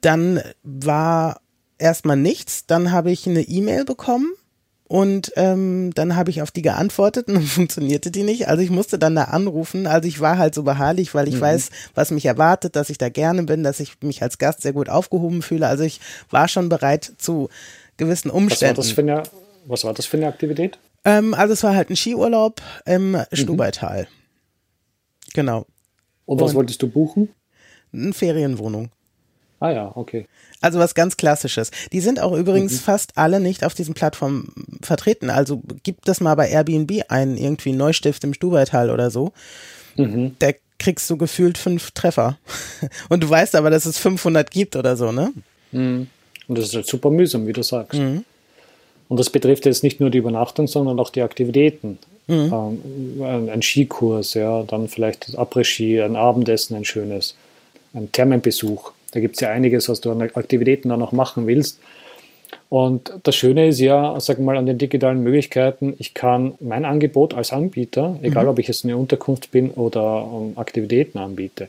dann 0.00 0.40
war 0.62 1.40
erstmal 1.78 2.16
nichts. 2.16 2.66
Dann 2.66 2.92
habe 2.92 3.10
ich 3.10 3.26
eine 3.26 3.42
E-Mail 3.42 3.84
bekommen 3.84 4.30
und 4.86 5.32
ähm, 5.34 5.90
dann 5.96 6.14
habe 6.14 6.30
ich 6.30 6.42
auf 6.42 6.52
die 6.52 6.62
geantwortet 6.62 7.26
und 7.26 7.34
dann 7.38 7.42
funktionierte 7.42 8.12
die 8.12 8.22
nicht. 8.22 8.46
Also 8.46 8.62
ich 8.62 8.70
musste 8.70 8.96
dann 8.96 9.16
da 9.16 9.24
anrufen. 9.24 9.88
Also 9.88 10.06
ich 10.06 10.20
war 10.20 10.38
halt 10.38 10.54
so 10.54 10.62
beharrlich, 10.62 11.12
weil 11.12 11.26
ich 11.26 11.36
mhm. 11.36 11.40
weiß, 11.40 11.70
was 11.96 12.12
mich 12.12 12.26
erwartet, 12.26 12.76
dass 12.76 12.88
ich 12.88 12.98
da 12.98 13.08
gerne 13.08 13.42
bin, 13.42 13.64
dass 13.64 13.80
ich 13.80 14.00
mich 14.00 14.22
als 14.22 14.38
Gast 14.38 14.62
sehr 14.62 14.74
gut 14.74 14.88
aufgehoben 14.88 15.42
fühle. 15.42 15.66
Also 15.66 15.82
ich 15.82 16.00
war 16.30 16.46
schon 16.46 16.68
bereit 16.68 17.14
zu 17.18 17.48
gewissen 17.96 18.30
Umständen. 18.30 18.76
Was 18.78 18.86
war 18.86 18.92
das 18.92 18.92
für 18.92 19.00
eine, 19.00 19.22
was 19.66 19.84
war 19.84 19.92
das 19.92 20.06
für 20.06 20.18
eine 20.18 20.28
Aktivität? 20.28 20.78
Ähm, 21.04 21.34
also 21.34 21.52
es 21.52 21.62
war 21.62 21.74
halt 21.74 21.90
ein 21.90 21.96
Skiurlaub 21.96 22.60
im 22.84 23.12
mhm. 23.12 23.24
Stubaital. 23.32 24.08
Genau. 25.34 25.66
Und 26.26 26.40
was 26.40 26.50
und 26.50 26.56
wolltest 26.56 26.82
du 26.82 26.88
buchen? 26.88 27.30
Eine 27.92 28.12
Ferienwohnung. 28.12 28.90
Ah 29.60 29.70
ja, 29.72 29.92
okay. 29.94 30.26
Also 30.62 30.78
was 30.78 30.94
ganz 30.94 31.16
Klassisches. 31.16 31.70
Die 31.92 32.00
sind 32.00 32.18
auch 32.18 32.32
übrigens 32.32 32.72
mhm. 32.72 32.78
fast 32.78 33.18
alle 33.18 33.40
nicht 33.40 33.62
auf 33.64 33.74
diesen 33.74 33.94
Plattformen 33.94 34.52
vertreten. 34.82 35.28
Also 35.28 35.62
gibt 35.82 36.08
das 36.08 36.20
mal 36.20 36.34
bei 36.34 36.48
Airbnb 36.48 37.02
ein, 37.08 37.36
irgendwie 37.36 37.72
Neustift 37.72 38.24
im 38.24 38.32
Stubaital 38.32 38.90
oder 38.90 39.10
so. 39.10 39.32
Mhm. 39.96 40.36
Da 40.38 40.52
kriegst 40.78 41.08
du 41.10 41.18
gefühlt 41.18 41.58
fünf 41.58 41.90
Treffer. 41.90 42.38
Und 43.10 43.22
du 43.22 43.28
weißt 43.28 43.54
aber, 43.54 43.68
dass 43.68 43.84
es 43.84 43.98
500 43.98 44.50
gibt 44.50 44.76
oder 44.76 44.96
so, 44.96 45.12
ne? 45.12 45.32
Mhm. 45.72 46.08
Und 46.48 46.58
das 46.58 46.66
ist 46.66 46.74
halt 46.74 46.86
super 46.86 47.10
mühsam, 47.10 47.46
wie 47.46 47.52
du 47.52 47.62
sagst. 47.62 48.00
Mhm. 48.00 48.24
Und 49.10 49.18
das 49.18 49.28
betrifft 49.28 49.66
jetzt 49.66 49.82
nicht 49.82 49.98
nur 49.98 50.08
die 50.08 50.18
Übernachtung, 50.18 50.68
sondern 50.68 51.00
auch 51.00 51.10
die 51.10 51.22
Aktivitäten. 51.22 51.98
Mhm. 52.28 52.78
Ähm, 53.20 53.48
ein 53.52 53.60
Skikurs, 53.60 54.34
ja, 54.34 54.62
dann 54.62 54.86
vielleicht 54.86 55.36
Après-Ski, 55.36 56.00
ein 56.00 56.14
Abendessen, 56.14 56.76
ein 56.76 56.84
schönes, 56.84 57.34
ein 57.92 58.12
Thermenbesuch. 58.12 58.92
Da 59.10 59.18
gibt 59.18 59.34
es 59.34 59.40
ja 59.40 59.50
einiges, 59.50 59.88
was 59.88 60.00
du 60.00 60.12
an 60.12 60.22
Aktivitäten 60.22 60.90
dann 60.90 61.00
noch 61.00 61.10
machen 61.10 61.48
willst. 61.48 61.80
Und 62.68 63.12
das 63.24 63.34
Schöne 63.34 63.66
ist 63.66 63.80
ja, 63.80 64.18
sag 64.20 64.38
mal, 64.38 64.56
an 64.56 64.66
den 64.66 64.78
digitalen 64.78 65.24
Möglichkeiten, 65.24 65.94
ich 65.98 66.14
kann 66.14 66.54
mein 66.60 66.84
Angebot 66.84 67.34
als 67.34 67.52
Anbieter, 67.52 68.16
egal 68.22 68.44
mhm. 68.44 68.50
ob 68.50 68.58
ich 68.60 68.68
jetzt 68.68 68.84
eine 68.84 68.96
Unterkunft 68.96 69.50
bin 69.50 69.72
oder 69.72 70.22
um, 70.22 70.56
Aktivitäten 70.56 71.18
anbiete, 71.18 71.68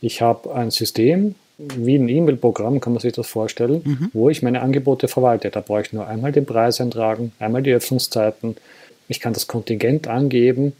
ich 0.00 0.22
habe 0.22 0.54
ein 0.54 0.70
System, 0.70 1.34
wie 1.76 1.96
ein 1.96 2.08
E-Mail-Programm, 2.08 2.80
kann 2.80 2.92
man 2.92 3.00
sich 3.00 3.12
das 3.12 3.26
vorstellen, 3.26 3.82
mhm. 3.84 4.10
wo 4.12 4.30
ich 4.30 4.42
meine 4.42 4.62
Angebote 4.62 5.08
verwalte. 5.08 5.50
Da 5.50 5.60
brauche 5.60 5.82
ich 5.82 5.92
nur 5.92 6.06
einmal 6.06 6.32
den 6.32 6.46
Preis 6.46 6.80
eintragen, 6.80 7.32
einmal 7.38 7.62
die 7.62 7.72
Öffnungszeiten. 7.72 8.56
Ich 9.08 9.20
kann 9.20 9.32
das 9.32 9.46
Kontingent 9.46 10.08
angeben 10.08 10.72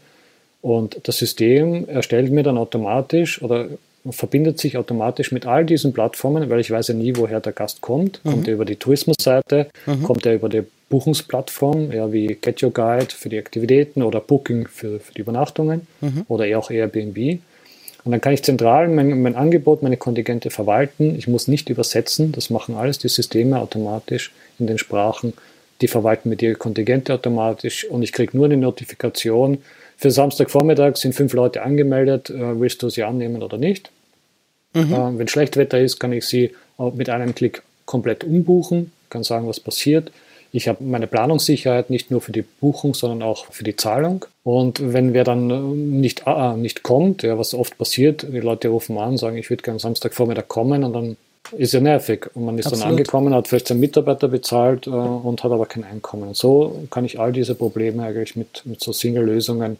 und 0.61 0.99
das 1.03 1.17
System 1.17 1.87
erstellt 1.87 2.31
mir 2.31 2.43
dann 2.43 2.57
automatisch 2.57 3.41
oder 3.41 3.67
verbindet 4.09 4.59
sich 4.59 4.77
automatisch 4.77 5.31
mit 5.31 5.45
all 5.45 5.65
diesen 5.65 5.93
Plattformen, 5.93 6.49
weil 6.49 6.59
ich 6.59 6.71
weiß 6.71 6.87
ja 6.89 6.93
nie, 6.95 7.15
woher 7.15 7.39
der 7.39 7.53
Gast 7.53 7.81
kommt. 7.81 8.19
Mhm. 8.23 8.29
Kommt 8.29 8.47
er 8.47 8.53
über 8.55 8.65
die 8.65 8.75
Tourismusseite, 8.75 9.67
mhm. 9.85 10.03
kommt 10.03 10.25
er 10.25 10.33
über 10.33 10.49
die 10.49 10.63
Buchungsplattform, 10.89 11.91
ja, 11.91 12.11
wie 12.11 12.35
Get 12.39 12.63
Your 12.63 12.71
Guide 12.71 13.07
für 13.09 13.29
die 13.29 13.37
Aktivitäten 13.37 14.01
oder 14.01 14.19
Booking 14.19 14.67
für, 14.67 14.99
für 14.99 15.13
die 15.13 15.21
Übernachtungen 15.21 15.87
mhm. 16.01 16.25
oder 16.27 16.45
eher 16.45 16.59
auch 16.59 16.71
Airbnb. 16.71 17.39
Und 18.03 18.11
dann 18.11 18.21
kann 18.21 18.33
ich 18.33 18.43
zentral 18.43 18.87
mein, 18.87 19.21
mein, 19.21 19.35
Angebot, 19.35 19.83
meine 19.83 19.97
Kontingente 19.97 20.49
verwalten. 20.49 21.15
Ich 21.17 21.27
muss 21.27 21.47
nicht 21.47 21.69
übersetzen, 21.69 22.31
das 22.31 22.49
machen 22.49 22.75
alles 22.75 22.97
die 22.97 23.09
Systeme 23.09 23.59
automatisch 23.59 24.31
in 24.57 24.67
den 24.67 24.77
Sprachen. 24.77 25.33
Die 25.81 25.87
verwalten 25.87 26.29
mit 26.29 26.41
ihre 26.41 26.55
Kontingente 26.55 27.13
automatisch 27.13 27.85
und 27.85 28.03
ich 28.03 28.11
kriege 28.11 28.35
nur 28.35 28.45
eine 28.45 28.57
Notifikation, 28.57 29.59
für 30.01 30.09
Samstagvormittag 30.09 30.95
sind 30.95 31.13
fünf 31.13 31.33
Leute 31.33 31.61
angemeldet. 31.61 32.31
Äh, 32.31 32.59
willst 32.59 32.81
du 32.81 32.89
sie 32.89 33.03
annehmen 33.03 33.43
oder 33.43 33.59
nicht? 33.59 33.91
Mhm. 34.73 34.91
Äh, 34.91 35.19
wenn 35.19 35.27
Schlechtwetter 35.27 35.79
ist, 35.79 35.99
kann 35.99 36.11
ich 36.11 36.25
sie 36.25 36.55
mit 36.95 37.07
einem 37.09 37.35
Klick 37.35 37.61
komplett 37.85 38.23
umbuchen, 38.23 38.91
kann 39.11 39.21
sagen, 39.21 39.47
was 39.47 39.59
passiert. 39.59 40.11
Ich 40.51 40.67
habe 40.67 40.83
meine 40.83 41.07
Planungssicherheit 41.07 41.89
nicht 41.89 42.11
nur 42.11 42.21
für 42.21 42.31
die 42.31 42.41
Buchung, 42.41 42.93
sondern 42.93 43.21
auch 43.21 43.45
für 43.51 43.63
die 43.63 43.75
Zahlung. 43.75 44.25
Und 44.43 44.93
wenn 44.93 45.13
wer 45.13 45.23
dann 45.23 45.49
äh, 45.49 45.53
nicht, 45.55 46.23
äh, 46.25 46.53
nicht 46.55 46.83
kommt, 46.83 47.23
ja, 47.23 47.37
was 47.37 47.53
oft 47.53 47.77
passiert, 47.77 48.25
die 48.29 48.39
Leute 48.39 48.67
rufen 48.67 48.97
an, 48.97 49.17
sagen, 49.17 49.37
ich 49.37 49.49
würde 49.49 49.63
gerne 49.63 49.79
Samstagvormittag 49.79 50.47
kommen 50.47 50.83
und 50.83 50.93
dann 50.93 51.17
ist 51.57 51.73
ja 51.73 51.79
nervig. 51.79 52.27
Und 52.33 52.45
man 52.45 52.57
ist 52.57 52.67
Absolut. 52.67 52.83
dann 52.83 52.91
angekommen, 52.91 53.33
hat 53.33 53.47
vielleicht 53.47 53.67
seinen 53.67 53.79
Mitarbeiter 53.79 54.27
bezahlt 54.27 54.87
äh, 54.87 54.89
und 54.89 55.43
hat 55.43 55.51
aber 55.51 55.65
kein 55.65 55.83
Einkommen. 55.83 56.29
Und 56.29 56.37
so 56.37 56.83
kann 56.89 57.05
ich 57.05 57.19
all 57.19 57.31
diese 57.31 57.55
Probleme 57.55 58.03
eigentlich 58.03 58.35
mit, 58.35 58.65
mit 58.65 58.81
so 58.81 58.91
Single-Lösungen 58.91 59.77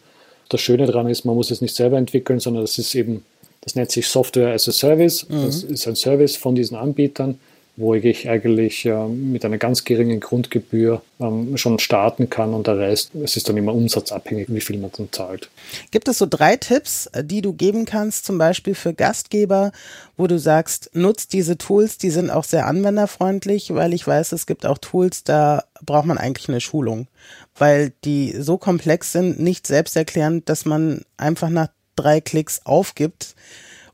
das 0.52 0.60
Schöne 0.60 0.86
daran 0.86 1.08
ist, 1.08 1.24
man 1.24 1.34
muss 1.34 1.50
es 1.50 1.60
nicht 1.60 1.74
selber 1.74 1.98
entwickeln, 1.98 2.40
sondern 2.40 2.62
das 2.62 2.78
ist 2.78 2.94
eben, 2.94 3.24
das 3.62 3.74
nennt 3.74 3.90
sich 3.90 4.06
Software 4.06 4.52
as 4.52 4.68
a 4.68 4.72
Service. 4.72 5.28
Mhm. 5.28 5.46
Das 5.46 5.62
ist 5.62 5.86
ein 5.88 5.96
Service 5.96 6.36
von 6.36 6.54
diesen 6.54 6.76
Anbietern, 6.76 7.38
wo 7.76 7.94
ich 7.94 8.28
eigentlich 8.28 8.84
äh, 8.84 9.08
mit 9.08 9.44
einer 9.44 9.58
ganz 9.58 9.84
geringen 9.84 10.20
Grundgebühr 10.20 11.02
ähm, 11.20 11.56
schon 11.56 11.78
starten 11.78 12.28
kann 12.28 12.52
und 12.54 12.66
der 12.66 12.78
Rest, 12.78 13.14
es 13.14 13.36
ist 13.36 13.48
dann 13.48 13.56
immer 13.56 13.74
umsatzabhängig, 13.74 14.48
wie 14.50 14.60
viel 14.60 14.78
man 14.78 14.90
dann 14.96 15.08
zahlt. 15.10 15.50
Gibt 15.90 16.08
es 16.08 16.18
so 16.18 16.26
drei 16.28 16.56
Tipps, 16.56 17.10
die 17.22 17.40
du 17.40 17.52
geben 17.52 17.84
kannst, 17.84 18.26
zum 18.26 18.38
Beispiel 18.38 18.74
für 18.74 18.92
Gastgeber, 18.92 19.72
wo 20.16 20.26
du 20.26 20.38
sagst, 20.38 20.90
nutzt 20.92 21.32
diese 21.32 21.56
Tools, 21.56 21.98
die 21.98 22.10
sind 22.10 22.30
auch 22.30 22.44
sehr 22.44 22.66
anwenderfreundlich, 22.66 23.74
weil 23.74 23.94
ich 23.94 24.06
weiß, 24.06 24.32
es 24.32 24.46
gibt 24.46 24.66
auch 24.66 24.78
Tools, 24.78 25.24
da 25.24 25.64
braucht 25.84 26.06
man 26.06 26.18
eigentlich 26.18 26.48
eine 26.48 26.60
Schulung 26.60 27.08
weil 27.56 27.92
die 28.04 28.34
so 28.38 28.58
komplex 28.58 29.12
sind, 29.12 29.40
nicht 29.40 29.66
selbsterklärend, 29.66 30.48
dass 30.48 30.64
man 30.64 31.02
einfach 31.16 31.48
nach 31.48 31.68
drei 31.96 32.20
Klicks 32.20 32.62
aufgibt. 32.64 33.34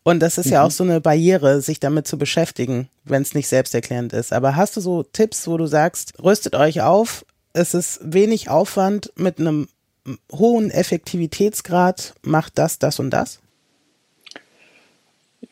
Und 0.09 0.21
das 0.21 0.39
ist 0.39 0.47
mhm. 0.47 0.53
ja 0.53 0.63
auch 0.65 0.71
so 0.71 0.85
eine 0.85 1.03
Barriere, 1.03 1.61
sich 1.61 1.81
damit 1.81 2.09
zu 2.09 2.17
beschäftigen, 2.17 2.89
wenn 3.05 3.21
es 3.21 3.35
nicht 3.35 3.47
selbsterklärend 3.47 4.15
ist. 4.15 4.33
Aber 4.33 4.57
hast 4.57 4.75
du 4.75 4.81
so 4.81 5.03
Tipps, 5.03 5.47
wo 5.47 5.59
du 5.59 5.67
sagst, 5.67 6.15
rüstet 6.25 6.55
euch 6.55 6.81
auf, 6.81 7.27
es 7.53 7.75
ist 7.75 8.01
wenig 8.03 8.49
Aufwand 8.49 9.13
mit 9.17 9.39
einem 9.39 9.69
hohen 10.33 10.71
Effektivitätsgrad, 10.71 12.15
macht 12.23 12.57
das, 12.57 12.79
das 12.79 12.99
und 13.01 13.11
das? 13.11 13.41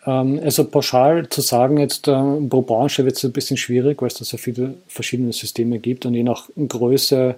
Ähm, 0.06 0.40
also 0.42 0.64
pauschal 0.64 1.28
zu 1.28 1.42
sagen, 1.42 1.76
jetzt 1.76 2.08
äh, 2.08 2.12
pro 2.48 2.62
Branche 2.62 3.04
wird 3.04 3.18
es 3.18 3.24
ein 3.26 3.32
bisschen 3.32 3.58
schwierig, 3.58 4.00
weil 4.00 4.08
es 4.08 4.14
da 4.14 4.24
so 4.24 4.38
viele 4.38 4.72
verschiedene 4.88 5.34
Systeme 5.34 5.80
gibt 5.80 6.06
und 6.06 6.14
je 6.14 6.22
nach 6.22 6.48
Größe 6.56 7.34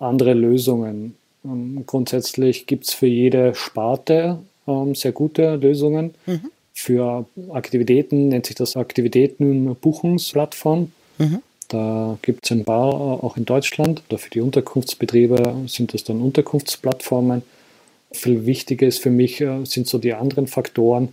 andere 0.00 0.32
Lösungen. 0.32 1.16
Ähm, 1.44 1.84
grundsätzlich 1.84 2.66
gibt 2.66 2.84
es 2.84 2.94
für 2.94 3.08
jede 3.08 3.54
Sparte 3.54 4.38
ähm, 4.66 4.94
sehr 4.94 5.12
gute 5.12 5.56
Lösungen. 5.56 6.14
Mhm. 6.26 6.50
Für 6.72 7.26
Aktivitäten 7.50 8.28
nennt 8.28 8.46
sich 8.46 8.56
das 8.56 8.76
Aktivitätenbuchungsplattform. 8.76 10.92
Mhm. 11.18 11.42
Da 11.68 12.18
gibt 12.22 12.44
es 12.44 12.52
ein 12.52 12.64
paar 12.64 12.94
auch 12.94 13.36
in 13.36 13.44
Deutschland. 13.44 14.02
Oder 14.08 14.18
für 14.18 14.30
die 14.30 14.40
Unterkunftsbetriebe 14.40 15.64
sind 15.66 15.94
das 15.94 16.04
dann 16.04 16.20
Unterkunftsplattformen. 16.20 17.42
Viel 18.12 18.46
wichtiger 18.46 18.86
ist 18.86 19.02
für 19.02 19.10
mich 19.10 19.40
äh, 19.40 19.64
sind 19.64 19.88
so 19.88 19.98
die 19.98 20.14
anderen 20.14 20.46
Faktoren, 20.46 21.08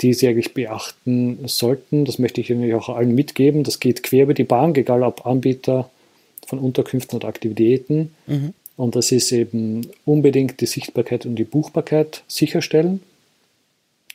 die 0.00 0.14
Sie 0.14 0.26
eigentlich 0.26 0.54
beachten 0.54 1.38
sollten. 1.46 2.04
Das 2.04 2.18
möchte 2.18 2.40
ich 2.40 2.50
Ihnen 2.50 2.72
auch 2.74 2.88
allen 2.88 3.14
mitgeben. 3.14 3.62
Das 3.62 3.80
geht 3.80 4.02
quer 4.02 4.24
über 4.24 4.34
die 4.34 4.44
Bank, 4.44 4.78
egal 4.78 5.02
ob 5.02 5.26
Anbieter 5.26 5.90
von 6.46 6.58
Unterkünften 6.58 7.16
oder 7.16 7.28
Aktivitäten. 7.28 8.14
Mhm. 8.26 8.54
Und 8.76 8.96
das 8.96 9.12
ist 9.12 9.30
eben 9.32 9.86
unbedingt 10.04 10.60
die 10.60 10.66
Sichtbarkeit 10.66 11.26
und 11.26 11.36
die 11.36 11.44
Buchbarkeit 11.44 12.24
sicherstellen. 12.26 13.00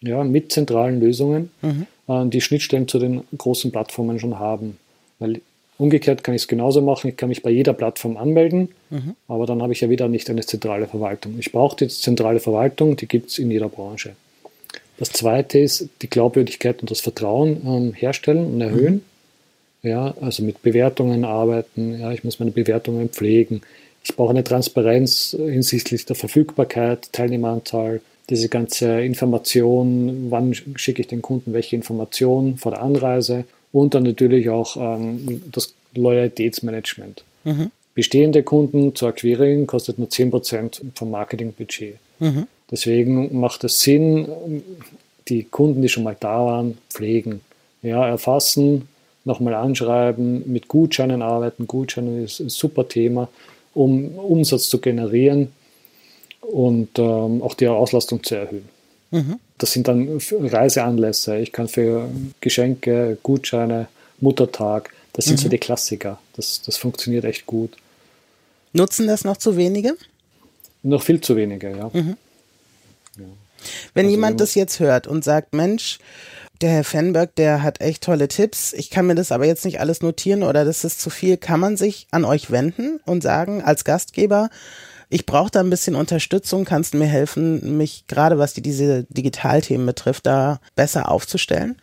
Ja, 0.02 0.24
mit 0.24 0.52
zentralen 0.52 1.00
Lösungen, 1.00 1.52
mhm. 1.62 1.86
Äh, 2.08 2.26
die 2.28 2.41
Schnittstellen 2.41 2.88
zu 2.88 3.00
den 3.00 3.24
großen 3.38 3.72
Plattformen 3.72 4.19
schon 4.19 4.39
haben. 4.39 4.78
Weil 5.19 5.41
Umgekehrt 5.80 6.26
kann 6.26 6.36
ich 6.36 6.41
es 6.41 6.48
genauso 6.50 6.82
machen. 6.82 7.08
Ich 7.08 7.15
kann 7.15 7.30
mich 7.30 7.41
bei 7.41 7.50
jeder 7.50 7.72
Plattform 7.72 8.17
anmelden, 8.17 8.67
mhm. 8.89 9.15
aber 9.30 9.45
dann 9.45 9.62
habe 9.62 9.72
ich 9.72 9.80
ja 9.80 9.89
wieder 9.89 10.10
nicht 10.10 10.30
eine 10.30 10.41
zentrale 10.45 10.88
Verwaltung. 10.88 11.36
Ich 11.39 11.54
brauche 11.54 11.78
die 11.78 11.88
zentrale 11.88 12.41
Verwaltung, 12.41 12.98
die 12.98 13.08
gibt 13.08 13.30
es 13.30 13.39
in 13.39 13.50
jeder 13.50 13.69
Branche. 13.69 14.12
Das 14.98 15.13
zweite 15.13 15.58
ist 15.58 15.88
die 16.02 16.10
Glaubwürdigkeit 16.10 16.82
und 16.82 16.91
das 16.91 17.00
Vertrauen 17.00 17.62
ähm, 17.65 17.93
herstellen 17.93 18.45
und 18.56 18.60
erhöhen. 18.60 19.06
Mhm. 19.82 19.89
Ja, 19.89 20.13
also 20.19 20.43
mit 20.43 20.62
Bewertungen 20.62 21.24
arbeiten. 21.24 21.98
Ja, 21.98 22.12
ich 22.12 22.26
muss 22.26 22.39
meine 22.39 22.52
Bewertungen 22.52 23.08
pflegen. 23.08 23.62
Ich 24.04 24.16
brauche 24.16 24.32
eine 24.32 24.44
Transparenz 24.44 25.36
hinsichtlich 25.38 26.06
der 26.06 26.16
Verfügbarkeit, 26.16 27.12
Teilnehmeranzahl, 27.12 28.02
diese 28.30 28.50
ganze 28.50 29.02
Information, 29.02 30.28
wann 30.30 30.54
schicke 30.54 31.02
ich 31.02 31.08
den 31.08 31.22
Kunden 31.22 31.54
welche 31.54 31.76
Informationen 31.76 32.58
vor 32.58 32.72
der 32.72 32.82
Anreise 32.82 33.46
und 33.72 33.94
dann 33.94 34.04
natürlich 34.04 34.50
auch 34.50 34.78
ähm, 34.78 35.42
das 35.52 35.74
Loyalitätsmanagement. 35.96 37.24
Mhm. 37.44 37.72
Bestehende 37.96 38.44
Kunden 38.44 38.96
zu 38.96 39.08
akquirieren 39.08 39.68
kostet 39.68 39.98
nur 39.98 40.08
10% 40.08 40.82
vom 40.96 41.12
Marketingbudget. 41.12 41.96
Mhm. 42.20 42.48
Deswegen 42.72 43.40
macht 43.40 43.64
es 43.64 43.82
Sinn, 43.82 44.28
die 45.28 45.44
Kunden, 45.44 45.82
die 45.82 45.90
schon 45.90 46.04
mal 46.04 46.16
da 46.20 46.46
waren, 46.46 46.78
pflegen. 46.90 47.42
Ja, 47.82 48.08
erfassen, 48.08 48.88
nochmal 49.26 49.56
anschreiben, 49.56 50.52
mit 50.52 50.68
Gutscheinen 50.68 51.22
arbeiten. 51.22 51.68
Gutscheine 51.68 52.24
ist 52.24 52.40
ein 52.40 52.50
super 52.50 52.88
Thema, 52.88 53.28
um 53.73 54.17
Umsatz 54.17 54.69
zu 54.69 54.79
generieren 54.79 55.51
und 56.41 56.97
ähm, 56.97 57.41
auch 57.41 57.53
die 57.53 57.67
Auslastung 57.67 58.23
zu 58.23 58.36
erhöhen. 58.36 58.67
Mhm. 59.12 59.39
Das 59.58 59.73
sind 59.73 59.88
dann 59.88 60.19
Reiseanlässe. 60.32 61.38
Ich 61.39 61.51
kann 61.51 61.67
für 61.67 62.10
Geschenke, 62.41 63.17
Gutscheine, 63.23 63.88
Muttertag, 64.19 64.91
das 65.13 65.25
sind 65.25 65.39
mhm. 65.39 65.43
so 65.43 65.49
die 65.49 65.58
Klassiker. 65.58 66.19
Das, 66.36 66.62
das 66.62 66.77
funktioniert 66.77 67.25
echt 67.25 67.45
gut. 67.45 67.75
Nutzen 68.73 69.08
das 69.08 69.23
noch 69.25 69.38
zu 69.38 69.58
wenige? 69.58 69.95
Noch 70.84 71.01
viel 71.01 71.19
zu 71.19 71.36
wenige, 71.36 71.71
ja. 71.71 71.89
Mhm. 71.91 72.15
ja. 73.17 73.25
Wenn 73.93 74.05
also 74.05 74.15
jemand 74.15 74.39
das 74.39 74.55
jetzt 74.55 74.79
hört 74.79 75.08
und 75.08 75.23
sagt, 75.23 75.53
Mensch, 75.53 75.99
der 76.62 76.72
Herr 76.72 76.84
Fenberg, 76.84 77.36
der 77.36 77.63
hat 77.63 77.82
echt 77.82 78.04
tolle 78.04 78.28
Tipps. 78.28 78.74
Ich 78.74 78.89
kann 78.89 79.08
mir 79.08 79.15
das 79.15 79.32
aber 79.32 79.45
jetzt 79.45 79.65
nicht 79.65 79.80
alles 79.80 80.02
notieren 80.02 80.43
oder 80.43 80.65
das 80.65 80.84
ist 80.84 81.00
zu 81.00 81.10
viel. 81.10 81.38
Kann 81.38 81.60
man 81.60 81.78
sich 81.78 82.08
an 82.12 82.26
euch 82.26 82.52
wenden 82.52 83.00
und 83.06 83.24
sagen, 83.24 83.62
als 83.62 83.86
Gastgeber, 83.86 84.50
ich 85.10 85.26
brauche 85.26 85.52
da 85.52 85.62
ein 85.62 85.69
bisschen 85.69 85.95
Unterstützung. 85.95 86.65
Kannst 86.65 86.93
du 86.93 86.98
mir 86.98 87.08
helfen, 87.08 87.78
mich 87.78 88.06
gerade 88.08 88.38
was 88.38 88.54
die, 88.54 88.62
diese 88.62 89.06
Digitalthemen 89.10 89.86
betrifft, 89.86 90.26
da 90.26 90.60
besser 90.76 91.10
aufzustellen? 91.10 91.78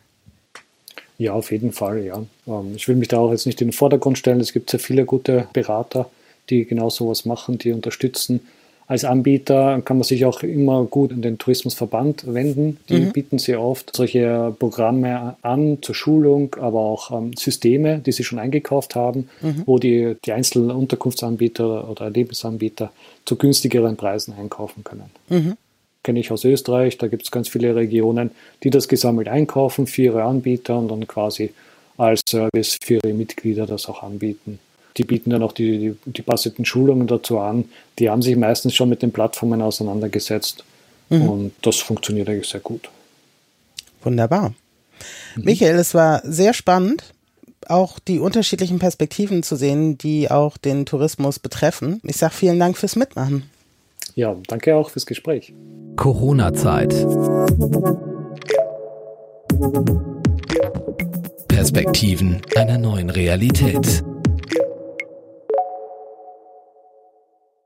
Ja, 1.19 1.33
auf 1.33 1.51
jeden 1.51 1.73
Fall, 1.73 2.05
ja. 2.05 2.23
Ähm, 2.47 2.75
ich 2.77 2.87
will 2.89 2.97
mich 2.97 3.09
da 3.09 3.19
auch 3.19 3.31
jetzt 3.31 3.47
nicht 3.47 3.61
in 3.63 3.69
den 3.69 3.73
Vordergrund 3.73 4.19
stellen. 4.19 4.41
Es 4.41 4.53
gibt 4.53 4.71
sehr 4.71 4.81
viele 4.81 5.07
gute 5.07 5.49
Berater, 5.53 6.11
die 6.51 6.67
genau 6.67 6.91
sowas 6.91 7.25
machen, 7.25 7.57
die 7.59 7.73
unterstützen. 7.73 8.41
Als 8.89 9.05
Anbieter 9.05 9.83
kann 9.83 9.97
man 9.97 10.05
sich 10.05 10.25
auch 10.25 10.43
immer 10.43 10.85
gut 10.85 11.13
an 11.13 11.21
den 11.21 11.39
Tourismusverband 11.39 12.33
wenden. 12.33 12.79
Die 12.89 13.01
mhm. 13.01 13.13
bieten 13.13 13.39
sehr 13.39 13.61
oft 13.61 13.97
solche 13.97 14.55
Programme 14.57 15.37
an 15.43 15.79
zur 15.83 15.95
Schulung, 15.97 16.55
aber 16.61 16.79
auch 16.79 17.11
ähm, 17.11 17.33
Systeme, 17.37 17.99
die 17.99 18.13
sie 18.13 18.23
schon 18.23 18.39
eingekauft 18.39 18.95
haben, 18.95 19.29
mhm. 19.41 19.65
wo 19.67 19.79
die, 19.79 20.17
die 20.25 20.33
einzelnen 20.33 20.71
Unterkunftsanbieter 20.71 21.91
oder 21.91 22.11
Lebensanbieter 22.11 22.93
zu 23.25 23.35
günstigeren 23.35 23.97
Preisen 23.97 24.35
einkaufen 24.39 24.85
können. 24.85 25.11
Mhm. 25.31 25.57
Kenne 26.05 26.21
ich 26.21 26.31
aus 26.31 26.45
Österreich, 26.45 26.97
da 26.97 27.09
gibt 27.09 27.25
es 27.25 27.33
ganz 27.33 27.49
viele 27.49 27.75
Regionen, 27.75 28.31
die 28.63 28.71
das 28.71 28.87
gesammelt 28.87 29.27
einkaufen 29.27 29.89
für 29.89 30.03
ihre 30.03 30.23
Anbieter 30.23 30.79
und 30.79 30.89
dann 30.89 31.09
quasi 31.09 31.53
als 31.97 32.21
Service 32.29 32.79
für 32.81 33.01
ihre 33.03 33.15
Mitglieder 33.15 33.67
das 33.67 33.89
auch 33.89 34.05
anbieten 34.05 34.61
die 34.97 35.05
bieten 35.05 35.31
dann 35.31 35.43
auch 35.43 35.53
die, 35.53 35.79
die, 35.79 35.97
die 36.11 36.23
passenden 36.23 36.65
Schulungen 36.65 37.07
dazu 37.07 37.39
an. 37.39 37.67
Die 37.99 38.11
haben 38.11 38.23
sich 38.23 38.37
meistens 38.37 38.75
schon 38.75 38.89
mit 38.89 39.03
den 39.03 39.13
Plattformen 39.13 39.63
auseinandergesetzt. 39.63 40.65
Mhm. 41.11 41.29
Und 41.29 41.53
das 41.63 41.77
funktioniert 41.77 42.29
eigentlich 42.29 42.49
sehr 42.49 42.61
gut. 42.61 42.89
Wunderbar. 44.03 44.55
Mhm. 45.37 45.45
Michael, 45.45 45.77
es 45.77 45.95
war 45.95 46.23
sehr 46.25 46.55
spannend, 46.55 47.15
auch 47.69 47.99
die 47.99 48.19
unterschiedlichen 48.19 48.79
Perspektiven 48.79 49.43
zu 49.43 49.57
sehen, 49.57 49.99
die 49.99 50.31
auch 50.31 50.57
den 50.57 50.87
Tourismus 50.87 51.39
betreffen. 51.39 52.01
Ich 52.05 52.17
sage 52.17 52.35
vielen 52.35 52.59
Dank 52.59 52.77
fürs 52.79 52.97
Mitmachen. 52.97 53.51
Ja, 54.15 54.35
danke 54.47 54.77
auch 54.77 54.91
fürs 54.91 55.05
Gespräch. 55.05 55.53
Corona-Zeit. 55.97 56.95
Perspektiven 61.49 62.41
einer 62.55 62.79
neuen 62.79 63.11
Realität. 63.11 64.05